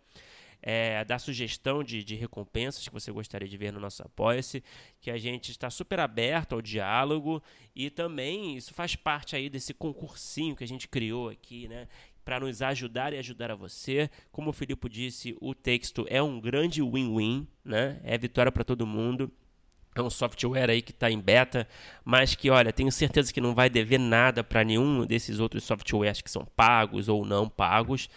é, 0.65 1.03
dar 1.03 1.19
sugestão 1.19 1.83
de, 1.83 2.05
de 2.05 2.15
recompensas 2.15 2.87
que 2.87 2.93
você 2.93 3.11
gostaria 3.11 3.47
de 3.47 3.57
ver 3.57 3.73
no 3.73 3.81
nosso 3.81 4.01
Apoia-se, 4.01 4.63
que 5.01 5.11
a 5.11 5.17
gente 5.17 5.51
está 5.51 5.69
super 5.69 5.99
aberto 5.99 6.53
ao 6.53 6.61
diálogo 6.61 7.43
e 7.75 7.89
também 7.89 8.55
isso 8.55 8.73
faz 8.73 8.95
parte 8.95 9.35
aí 9.35 9.49
desse 9.49 9.73
concursinho 9.73 10.55
que 10.55 10.63
a 10.63 10.67
gente 10.67 10.87
criou 10.87 11.27
aqui, 11.27 11.67
né? 11.67 11.87
Para 12.23 12.39
nos 12.39 12.61
ajudar 12.61 13.11
e 13.11 13.17
ajudar 13.17 13.51
a 13.51 13.55
você. 13.55 14.09
Como 14.31 14.51
o 14.51 14.53
Filipe 14.53 14.87
disse, 14.87 15.35
o 15.41 15.53
texto 15.53 16.05
é 16.09 16.23
um 16.23 16.39
grande 16.39 16.81
win-win, 16.81 17.45
né? 17.65 17.99
É 18.01 18.17
vitória 18.17 18.49
para 18.49 18.63
todo 18.63 18.87
mundo. 18.87 19.29
É 19.95 20.01
um 20.01 20.09
software 20.09 20.69
aí 20.69 20.81
que 20.81 20.91
está 20.91 21.11
em 21.11 21.19
beta, 21.19 21.67
mas 22.03 22.33
que, 22.33 22.49
olha, 22.49 22.71
tenho 22.71 22.91
certeza 22.91 23.31
que 23.31 23.41
não 23.41 23.53
vai 23.53 23.69
dever 23.69 23.99
nada 23.99 24.43
para 24.43 24.63
nenhum 24.63 25.05
desses 25.05 25.39
outros 25.39 25.65
softwares 25.65 26.21
que 26.21 26.31
são 26.31 26.45
pagos 26.55 27.09
ou 27.09 27.25
não 27.25 27.49
pagos. 27.49 28.09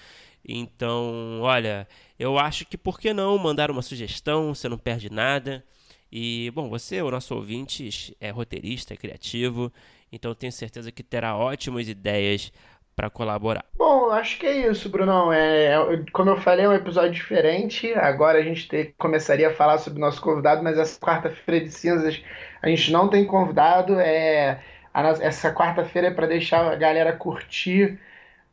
Então, 0.49 1.41
olha, 1.41 1.89
eu 2.19 2.39
acho 2.39 2.65
que 2.67 2.79
por 2.79 3.01
que 3.01 3.13
não 3.13 3.37
mandar 3.39 3.71
uma 3.71 3.83
sugestão, 3.83 4.55
você 4.55 4.69
não 4.69 4.79
perde 4.79 5.11
nada. 5.11 5.65
E, 6.11 6.51
bom, 6.55 6.69
você, 6.69 7.03
o 7.03 7.11
nosso 7.11 7.35
ouvinte, 7.35 8.17
é 8.21 8.31
roteirista, 8.31 8.95
é 8.95 8.97
criativo, 8.97 9.73
então 10.11 10.35
tenho 10.35 10.53
certeza 10.53 10.93
que 10.93 11.03
terá 11.03 11.37
ótimas 11.37 11.89
ideias 11.89 12.53
para 12.95 13.11
colaborar. 13.11 13.65
Bom, 13.77 14.11
acho 14.11 14.39
que 14.39 14.47
é 14.47 14.71
isso, 14.71 14.89
Brunão. 14.89 15.31
É, 15.31 15.75
é, 15.75 16.05
como 16.13 16.31
eu 16.31 16.41
falei, 16.41 16.65
é 16.65 16.69
um 16.69 16.73
episódio 16.73 17.11
diferente. 17.11 17.93
Agora 17.93 18.39
a 18.39 18.43
gente 18.43 18.67
ter, 18.67 18.95
começaria 18.97 19.49
a 19.49 19.55
falar 19.55 19.77
sobre 19.79 19.99
o 19.99 20.01
nosso 20.01 20.23
convidado, 20.23 20.63
mas 20.63 20.79
essa 20.79 20.99
quarta-feira 20.99 21.63
de 21.63 21.71
cinzas 21.71 22.23
a 22.63 22.69
gente 22.69 22.91
não 22.91 23.09
tem 23.09 23.27
convidado. 23.27 24.01
É, 24.01 24.61
a, 24.95 25.03
essa 25.21 25.53
quarta-feira 25.53 26.09
é 26.09 26.11
para 26.11 26.27
deixar 26.27 26.73
a 26.73 26.75
galera 26.75 27.13
curtir 27.13 28.01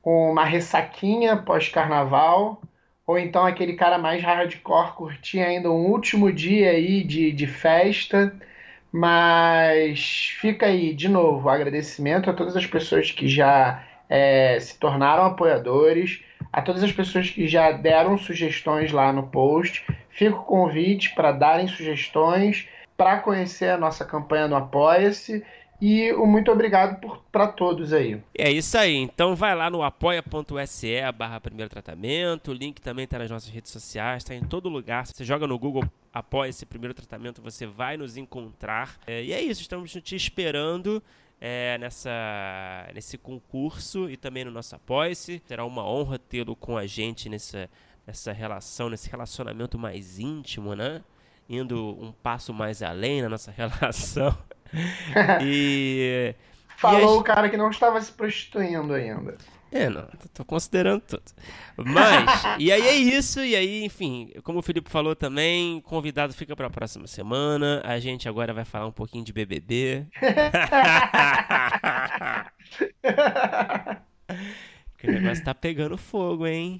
com 0.03 0.29
uma 0.31 0.43
ressaquinha 0.43 1.37
pós-carnaval, 1.37 2.61
ou 3.07 3.17
então 3.17 3.45
aquele 3.45 3.73
cara 3.73 3.97
mais 3.97 4.21
hardcore 4.21 4.91
curtir 4.91 5.39
ainda 5.39 5.71
um 5.71 5.87
último 5.87 6.31
dia 6.31 6.71
aí 6.71 7.03
de, 7.03 7.31
de 7.31 7.47
festa. 7.47 8.35
Mas 8.91 10.35
fica 10.39 10.67
aí, 10.67 10.93
de 10.93 11.09
novo, 11.09 11.49
agradecimento 11.49 12.29
a 12.29 12.33
todas 12.33 12.55
as 12.55 12.67
pessoas 12.67 13.09
que 13.09 13.27
já 13.27 13.83
é, 14.07 14.59
se 14.59 14.77
tornaram 14.77 15.23
apoiadores, 15.23 16.21
a 16.51 16.61
todas 16.61 16.83
as 16.83 16.91
pessoas 16.91 17.29
que 17.29 17.47
já 17.47 17.71
deram 17.71 18.17
sugestões 18.17 18.91
lá 18.91 19.11
no 19.11 19.23
post. 19.23 19.85
Fica 20.09 20.35
o 20.35 20.43
convite 20.43 21.15
para 21.15 21.31
darem 21.31 21.67
sugestões, 21.67 22.67
para 22.95 23.19
conhecer 23.19 23.69
a 23.69 23.77
nossa 23.77 24.05
campanha 24.05 24.47
no 24.47 24.55
Apoia-se 24.55 25.43
e 25.85 26.13
o 26.13 26.25
muito 26.25 26.49
obrigado 26.49 27.21
para 27.29 27.45
todos 27.45 27.91
aí. 27.91 28.17
É 28.33 28.49
isso 28.49 28.77
aí. 28.77 28.95
Então 28.95 29.35
vai 29.35 29.53
lá 29.53 29.69
no 29.69 29.83
apoia.se 29.83 31.11
barra 31.11 31.41
primeiro 31.41 31.69
tratamento. 31.69 32.51
O 32.51 32.53
link 32.53 32.79
também 32.79 33.03
está 33.03 33.19
nas 33.19 33.29
nossas 33.29 33.49
redes 33.49 33.69
sociais, 33.69 34.23
está 34.23 34.33
em 34.33 34.45
todo 34.45 34.69
lugar. 34.69 35.05
Você 35.05 35.25
joga 35.25 35.45
no 35.45 35.59
Google 35.59 35.83
apoia 36.13 36.51
esse 36.51 36.65
primeiro 36.65 36.93
tratamento, 36.93 37.41
você 37.41 37.65
vai 37.65 37.97
nos 37.97 38.15
encontrar. 38.15 38.97
É, 39.05 39.25
e 39.25 39.33
é 39.33 39.41
isso, 39.41 39.59
estamos 39.59 39.91
te 39.91 40.15
esperando. 40.15 41.03
É, 41.45 41.77
nessa, 41.77 42.87
nesse 42.95 43.17
concurso 43.17 44.09
e 44.09 44.15
também 44.15 44.45
no 44.45 44.51
nosso 44.51 44.77
Apoia-se. 44.77 45.43
Será 45.45 45.65
uma 45.65 45.85
honra 45.85 46.17
tê-lo 46.17 46.55
com 46.55 46.77
a 46.77 46.87
gente 46.87 47.27
nessa, 47.27 47.69
nessa 48.07 48.31
relação, 48.31 48.89
nesse 48.89 49.09
relacionamento 49.09 49.77
mais 49.77 50.17
íntimo, 50.17 50.73
né? 50.75 51.01
Indo 51.49 52.01
um 52.01 52.13
passo 52.13 52.53
mais 52.53 52.81
além 52.81 53.21
na 53.21 53.27
nossa 53.27 53.51
relação. 53.57 54.33
e. 55.41 56.35
Falou 56.77 57.17
e 57.17 57.19
o 57.19 57.23
cara 57.23 57.49
que 57.49 57.57
não 57.57 57.69
estava 57.69 58.01
se 58.01 58.11
prostituindo 58.11 58.93
ainda. 58.93 59.37
É, 59.73 59.89
não, 59.89 60.07
tô 60.35 60.45
considerando 60.45 61.01
tudo. 61.01 61.23
Mas, 61.77 62.43
e 62.59 62.71
aí 62.71 62.87
é 62.87 62.93
isso, 62.93 63.43
e 63.43 63.55
aí, 63.55 63.83
enfim, 63.83 64.31
como 64.43 64.59
o 64.59 64.61
Felipe 64.61 64.87
falou 64.87 65.15
também, 65.15 65.81
convidado 65.81 66.31
fica 66.31 66.55
para 66.55 66.67
a 66.67 66.69
próxima 66.69 67.07
semana. 67.07 67.81
A 67.83 67.97
gente 67.99 68.29
agora 68.29 68.53
vai 68.53 68.65
falar 68.65 68.85
um 68.85 68.91
pouquinho 68.91 69.25
de 69.25 69.33
BBB. 69.33 70.05
que 74.99 75.07
o 75.07 75.11
negócio 75.11 75.43
tá 75.43 75.55
pegando 75.55 75.97
fogo, 75.97 76.45
hein? 76.45 76.79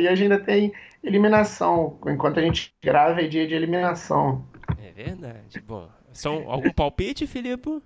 e 0.00 0.08
hoje 0.08 0.24
ainda 0.24 0.40
tem 0.40 0.72
eliminação. 1.04 2.00
Enquanto 2.06 2.40
a 2.40 2.42
gente 2.42 2.74
grava, 2.82 3.22
é 3.22 3.28
dia 3.28 3.46
de 3.46 3.54
eliminação. 3.54 4.44
É 4.82 4.90
verdade. 4.90 5.60
Bom, 5.60 5.88
são 6.18 6.50
algum 6.50 6.72
palpite, 6.72 7.26
Filipe? 7.26 7.82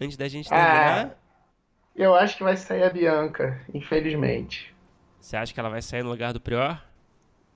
Antes 0.00 0.16
da 0.16 0.28
gente 0.28 0.48
terminar? 0.48 1.06
Ah, 1.06 1.10
eu 1.96 2.14
acho 2.14 2.36
que 2.36 2.44
vai 2.44 2.56
sair 2.56 2.84
a 2.84 2.90
Bianca, 2.90 3.60
infelizmente. 3.72 4.74
Você 5.20 5.36
acha 5.36 5.52
que 5.52 5.58
ela 5.58 5.68
vai 5.68 5.82
sair 5.82 6.02
no 6.02 6.10
lugar 6.10 6.32
do 6.32 6.40
Prior? 6.40 6.80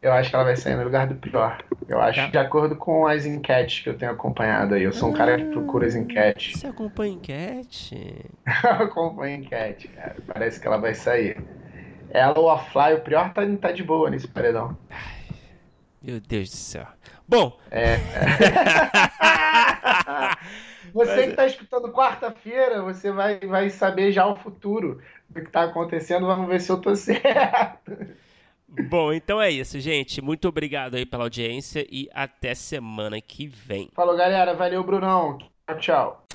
Eu 0.00 0.12
acho 0.12 0.30
que 0.30 0.36
ela 0.36 0.44
vai 0.44 0.56
sair 0.56 0.76
no 0.76 0.84
lugar 0.84 1.06
do 1.06 1.14
Prior. 1.16 1.58
Eu 1.88 2.00
acho, 2.00 2.20
tá. 2.20 2.26
de 2.28 2.38
acordo 2.38 2.76
com 2.76 3.06
as 3.06 3.26
enquetes 3.26 3.82
que 3.82 3.90
eu 3.90 3.98
tenho 3.98 4.12
acompanhado 4.12 4.74
aí. 4.74 4.82
Eu 4.82 4.92
sou 4.92 5.10
um 5.10 5.14
ah, 5.14 5.18
cara 5.18 5.36
que 5.36 5.44
procura 5.46 5.86
as 5.86 5.94
enquetes. 5.94 6.58
Você 6.58 6.66
acompanha 6.66 7.14
enquete? 7.14 8.26
eu 8.64 8.70
acompanho 8.70 9.42
enquete, 9.42 9.88
cara. 9.88 10.16
Parece 10.26 10.60
que 10.60 10.66
ela 10.66 10.78
vai 10.78 10.94
sair. 10.94 11.36
Ela 12.10 12.38
ou 12.38 12.48
a 12.48 12.58
Fly, 12.58 12.94
o 12.94 13.00
Prior 13.00 13.32
tá, 13.32 13.42
tá 13.60 13.72
de 13.72 13.82
boa 13.82 14.08
nesse 14.08 14.26
paredão. 14.26 14.76
Ai, 14.88 15.36
meu 16.00 16.20
Deus 16.20 16.48
do 16.50 16.56
céu. 16.56 16.86
Bom. 17.26 17.58
É. 17.70 17.96
você 20.92 21.24
que 21.24 21.30
está 21.30 21.46
escutando 21.46 21.92
quarta-feira, 21.92 22.82
você 22.82 23.10
vai, 23.10 23.38
vai 23.40 23.70
saber 23.70 24.12
já 24.12 24.26
o 24.26 24.36
futuro 24.36 25.00
do 25.28 25.40
que 25.40 25.46
está 25.46 25.64
acontecendo. 25.64 26.26
Vamos 26.26 26.48
ver 26.48 26.60
se 26.60 26.70
eu 26.70 26.80
tô 26.80 26.94
certo. 26.96 27.92
Bom, 28.68 29.12
então 29.12 29.40
é 29.40 29.50
isso, 29.50 29.80
gente. 29.80 30.20
Muito 30.20 30.46
obrigado 30.46 30.94
aí 30.94 31.06
pela 31.06 31.24
audiência 31.24 31.86
e 31.90 32.08
até 32.12 32.54
semana 32.54 33.20
que 33.20 33.46
vem. 33.46 33.88
Falou, 33.94 34.16
galera. 34.16 34.54
Valeu, 34.54 34.84
Brunão. 34.84 35.38
Tchau, 35.66 35.78
tchau. 35.78 36.28